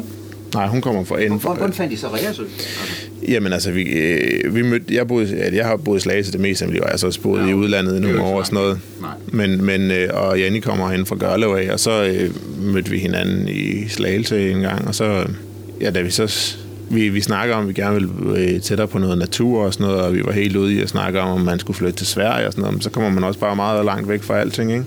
Nej, 0.53 0.67
hun 0.67 0.81
kommer 0.81 1.03
fra 1.03 1.17
inden. 1.17 1.39
Hvordan 1.39 1.73
fandt 1.73 1.93
I 1.93 1.95
så 1.95 2.07
Reasø? 2.07 2.27
Altså. 2.27 2.43
Jamen 3.27 3.53
altså, 3.53 3.71
vi, 3.71 3.83
øh, 3.83 4.55
vi 4.55 4.61
mødte, 4.61 4.95
jeg, 4.95 5.07
boede, 5.07 5.49
jeg 5.53 5.65
har 5.65 5.77
boet 5.77 5.97
i 5.97 6.01
Slagelse 6.01 6.31
det 6.31 6.39
meste 6.39 6.65
af 6.65 6.69
mit 6.69 6.75
liv, 6.75 6.83
har 6.85 7.05
også 7.05 7.21
boet 7.21 7.41
ja, 7.41 7.47
i 7.47 7.53
udlandet 7.53 7.97
i 7.97 7.99
nogle 7.99 8.21
år 8.21 8.39
og 8.39 8.45
sådan 8.45 8.57
noget. 8.57 8.79
Nej. 9.01 9.09
Men, 9.27 9.65
men, 9.65 9.91
øh, 9.91 10.09
og 10.13 10.39
Janni 10.39 10.59
kommer 10.59 10.89
hen 10.89 11.05
fra 11.05 11.15
Gørlev 11.15 11.47
af, 11.47 11.73
og 11.73 11.79
så 11.79 12.03
øh, 12.03 12.31
mødte 12.61 12.91
vi 12.91 12.97
hinanden 12.97 13.47
i 13.49 13.87
Slagelse 13.87 14.51
en 14.51 14.61
gang, 14.61 14.87
og 14.87 14.95
så, 14.95 15.25
ja, 15.81 15.91
da 15.91 16.01
vi 16.01 16.09
så 16.09 16.55
vi, 16.89 17.09
vi 17.09 17.21
snakker 17.21 17.55
om, 17.55 17.61
at 17.61 17.67
vi 17.67 17.73
gerne 17.73 17.95
vil 17.95 18.09
øh, 18.37 18.61
tættere 18.61 18.87
på 18.87 18.97
noget 18.97 19.17
natur 19.17 19.65
og 19.65 19.73
sådan 19.73 19.87
noget, 19.87 20.01
og 20.01 20.13
vi 20.13 20.21
var 20.25 20.31
helt 20.31 20.55
ude 20.55 20.73
i 20.73 20.81
at 20.81 20.89
snakke 20.89 21.21
om, 21.21 21.29
om 21.29 21.41
man 21.41 21.59
skulle 21.59 21.77
flytte 21.77 21.97
til 21.97 22.07
Sverige 22.07 22.47
og 22.47 22.53
sådan 22.53 22.61
noget, 22.61 22.73
men 22.75 22.81
så 22.81 22.89
kommer 22.89 23.09
man 23.09 23.23
også 23.23 23.39
bare 23.39 23.55
meget 23.55 23.85
langt 23.85 24.09
væk 24.09 24.23
fra 24.23 24.39
alting, 24.39 24.71
ikke? 24.71 24.85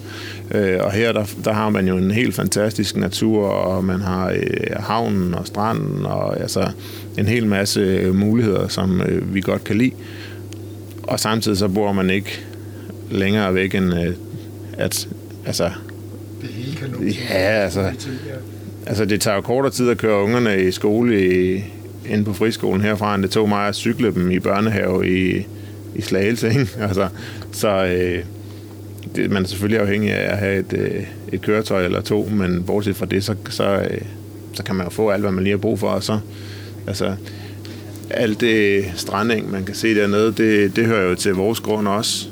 Øh, 0.75 0.85
og 0.85 0.93
her, 0.93 1.13
der, 1.13 1.25
der 1.45 1.53
har 1.53 1.71
man 1.71 1.89
jo 1.89 1.97
en 1.97 2.11
helt 2.11 2.35
fantastisk 2.35 2.97
natur, 2.97 3.47
og 3.47 3.85
man 3.85 4.01
har 4.01 4.31
øh, 4.31 4.77
havnen 4.77 5.35
og 5.35 5.47
stranden, 5.47 6.07
og 6.07 6.41
altså 6.41 6.71
en 7.19 7.27
hel 7.27 7.47
masse 7.47 8.11
muligheder, 8.13 8.69
som 8.69 9.01
øh, 9.01 9.35
vi 9.35 9.41
godt 9.41 9.65
kan 9.65 9.77
lide. 9.77 9.93
Og 11.03 11.21
samtidig 11.21 11.59
så 11.59 11.69
bor 11.69 11.93
man 11.93 12.11
ikke 12.11 12.41
længere 13.11 13.55
væk 13.55 13.75
end 13.75 13.95
øh, 13.95 14.15
at, 14.79 15.09
altså... 15.47 15.71
Det 16.43 16.49
hele 16.49 16.77
kan 16.77 16.91
nå 16.91 17.05
Ja, 17.31 17.35
altså... 17.35 17.93
Altså, 18.87 19.05
det 19.05 19.21
tager 19.21 19.35
jo 19.35 19.41
kortere 19.41 19.73
tid 19.73 19.91
at 19.91 19.99
køre 19.99 20.23
ungerne 20.23 20.63
i 20.63 20.71
skole 20.71 21.27
i, 21.27 21.65
inde 22.09 22.25
på 22.25 22.33
friskolen 22.33 22.81
herfra, 22.81 23.15
end 23.15 23.23
det 23.23 23.31
tog 23.31 23.49
mig 23.49 23.69
at 23.69 23.75
cykle 23.75 24.15
dem 24.15 24.31
i 24.31 24.39
børnehave 24.39 25.09
i, 25.09 25.47
i 25.95 26.03
Slagelse. 26.03 26.49
Ikke? 26.49 26.69
Altså, 26.89 27.09
så 27.53 27.85
øh, 27.85 28.25
det, 29.17 29.31
man 29.31 29.43
er 29.43 29.47
selvfølgelig 29.47 29.81
afhængig 29.81 30.13
af 30.13 30.33
at 30.33 30.39
have 30.39 30.59
et, 30.59 30.73
øh, 30.73 31.03
et 31.33 31.43
køretøj 31.43 31.85
eller 31.85 32.01
to, 32.01 32.29
men 32.33 32.65
bortset 32.65 32.97
fra 32.97 33.07
det, 33.07 33.25
så, 33.25 33.35
så, 33.51 33.65
øh, 33.65 34.01
så 34.53 34.63
kan 34.63 34.75
man 34.75 34.87
jo 34.87 34.91
få 34.91 35.11
alt, 35.11 35.23
hvad 35.23 35.33
man 35.33 35.45
lige 35.45 35.53
har 35.53 35.59
brug 35.59 35.79
for, 35.79 35.89
og 35.89 36.03
så 36.03 36.19
altså, 36.87 37.15
alt 38.11 38.41
det 38.41 38.85
stranding, 38.97 39.51
man 39.51 39.65
kan 39.65 39.75
se 39.75 39.95
dernede, 39.95 40.33
det, 40.33 40.77
det 40.77 40.87
hører 40.87 41.09
jo 41.09 41.15
til 41.15 41.35
vores 41.35 41.61
grund 41.61 41.89
også. 41.89 42.29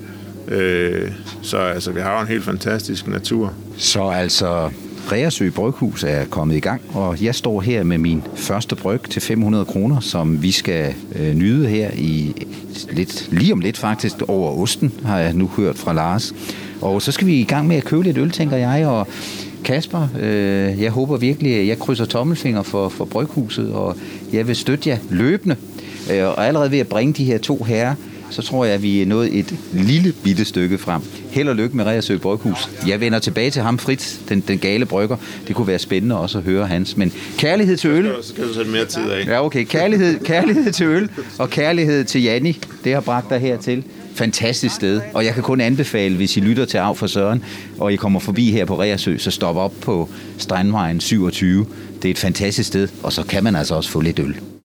Øh, 0.48 1.10
så 1.42 1.58
altså, 1.58 1.92
vi 1.92 2.00
har 2.00 2.14
jo 2.14 2.20
en 2.20 2.28
helt 2.28 2.44
fantastisk 2.44 3.06
natur. 3.06 3.54
Så 3.76 4.08
altså, 4.08 4.70
Reersø 5.12 5.50
Bryghus 5.50 6.04
er 6.04 6.24
kommet 6.24 6.56
i 6.56 6.60
gang, 6.60 6.82
og 6.94 7.22
jeg 7.22 7.34
står 7.34 7.60
her 7.60 7.82
med 7.82 7.98
min 7.98 8.22
første 8.34 8.76
bryg 8.76 9.00
til 9.10 9.22
500 9.22 9.64
kroner, 9.64 10.00
som 10.00 10.42
vi 10.42 10.52
skal 10.52 10.94
øh, 11.14 11.34
nyde 11.34 11.68
her 11.68 11.90
i 11.94 12.46
lidt, 12.90 13.28
lige 13.32 13.52
om 13.52 13.60
lidt 13.60 13.78
faktisk 13.78 14.22
over 14.28 14.62
osten, 14.62 14.92
har 15.04 15.18
jeg 15.18 15.32
nu 15.32 15.50
hørt 15.56 15.78
fra 15.78 15.92
Lars. 15.92 16.34
Og 16.80 17.02
så 17.02 17.12
skal 17.12 17.26
vi 17.26 17.40
i 17.40 17.44
gang 17.44 17.68
med 17.68 17.76
at 17.76 17.84
købe 17.84 18.02
lidt 18.02 18.18
øl, 18.18 18.30
tænker 18.30 18.56
jeg, 18.56 18.86
og 18.86 19.08
Kasper, 19.64 20.08
øh, 20.20 20.82
jeg 20.82 20.90
håber 20.90 21.16
virkelig, 21.16 21.54
at 21.54 21.66
jeg 21.66 21.78
krydser 21.78 22.04
tommelfinger 22.04 22.62
for, 22.62 22.88
for 22.88 23.04
Bryghuset, 23.04 23.72
og 23.72 23.96
jeg 24.32 24.48
vil 24.48 24.56
støtte 24.56 24.88
jer 24.90 24.98
løbende. 25.10 25.56
Øh, 26.12 26.24
og 26.24 26.46
allerede 26.46 26.70
ved 26.70 26.78
at 26.78 26.88
bringe 26.88 27.12
de 27.12 27.24
her 27.24 27.38
to 27.38 27.62
herrer 27.62 27.94
så 28.30 28.42
tror 28.42 28.64
jeg, 28.64 28.74
at 28.74 28.82
vi 28.82 29.02
er 29.02 29.06
nået 29.06 29.38
et 29.38 29.54
lille 29.72 30.12
bitte 30.12 30.44
stykke 30.44 30.78
frem. 30.78 31.02
Held 31.30 31.48
og 31.48 31.56
lykke 31.56 31.76
med 31.76 31.84
Reersø 31.84 32.18
Bryghus. 32.18 32.68
Jeg 32.86 33.00
vender 33.00 33.18
tilbage 33.18 33.50
til 33.50 33.62
ham, 33.62 33.78
Fritz, 33.78 34.16
den, 34.28 34.40
den 34.40 34.58
gale 34.58 34.86
brygger. 34.86 35.16
Det 35.48 35.56
kunne 35.56 35.66
være 35.66 35.78
spændende 35.78 36.18
også 36.18 36.38
at 36.38 36.44
høre 36.44 36.66
hans. 36.66 36.96
Men 36.96 37.12
kærlighed 37.36 37.76
til 37.76 37.90
øl... 37.90 38.10
Så 38.22 38.34
kan 38.34 38.44
du 38.44 38.54
sætte 38.54 38.70
mere 38.70 38.84
tid 38.84 39.10
af. 39.10 39.26
Ja, 39.26 39.44
okay. 39.44 39.64
Kærlighed, 39.64 40.18
kærlighed 40.24 40.72
til 40.72 40.86
øl 40.86 41.08
og 41.38 41.50
kærlighed 41.50 42.04
til 42.04 42.22
Janni. 42.22 42.60
Det 42.84 42.94
har 42.94 43.00
bragt 43.00 43.30
dig 43.30 43.38
hertil. 43.38 43.84
Fantastisk 44.14 44.74
sted. 44.74 45.00
Og 45.14 45.24
jeg 45.24 45.34
kan 45.34 45.42
kun 45.42 45.60
anbefale, 45.60 46.16
hvis 46.16 46.36
I 46.36 46.40
lytter 46.40 46.64
til 46.64 46.78
Af 46.78 46.96
for 46.96 47.06
Søren, 47.06 47.44
og 47.78 47.92
I 47.92 47.96
kommer 47.96 48.20
forbi 48.20 48.50
her 48.50 48.64
på 48.64 48.80
Reersø, 48.80 49.18
så 49.18 49.30
stop 49.30 49.56
op 49.56 49.72
på 49.80 50.08
Strandvejen 50.38 51.00
27. 51.00 51.66
Det 52.02 52.08
er 52.08 52.10
et 52.10 52.18
fantastisk 52.18 52.66
sted, 52.66 52.88
og 53.02 53.12
så 53.12 53.22
kan 53.22 53.44
man 53.44 53.56
altså 53.56 53.74
også 53.74 53.90
få 53.90 54.00
lidt 54.00 54.18
øl. 54.18 54.34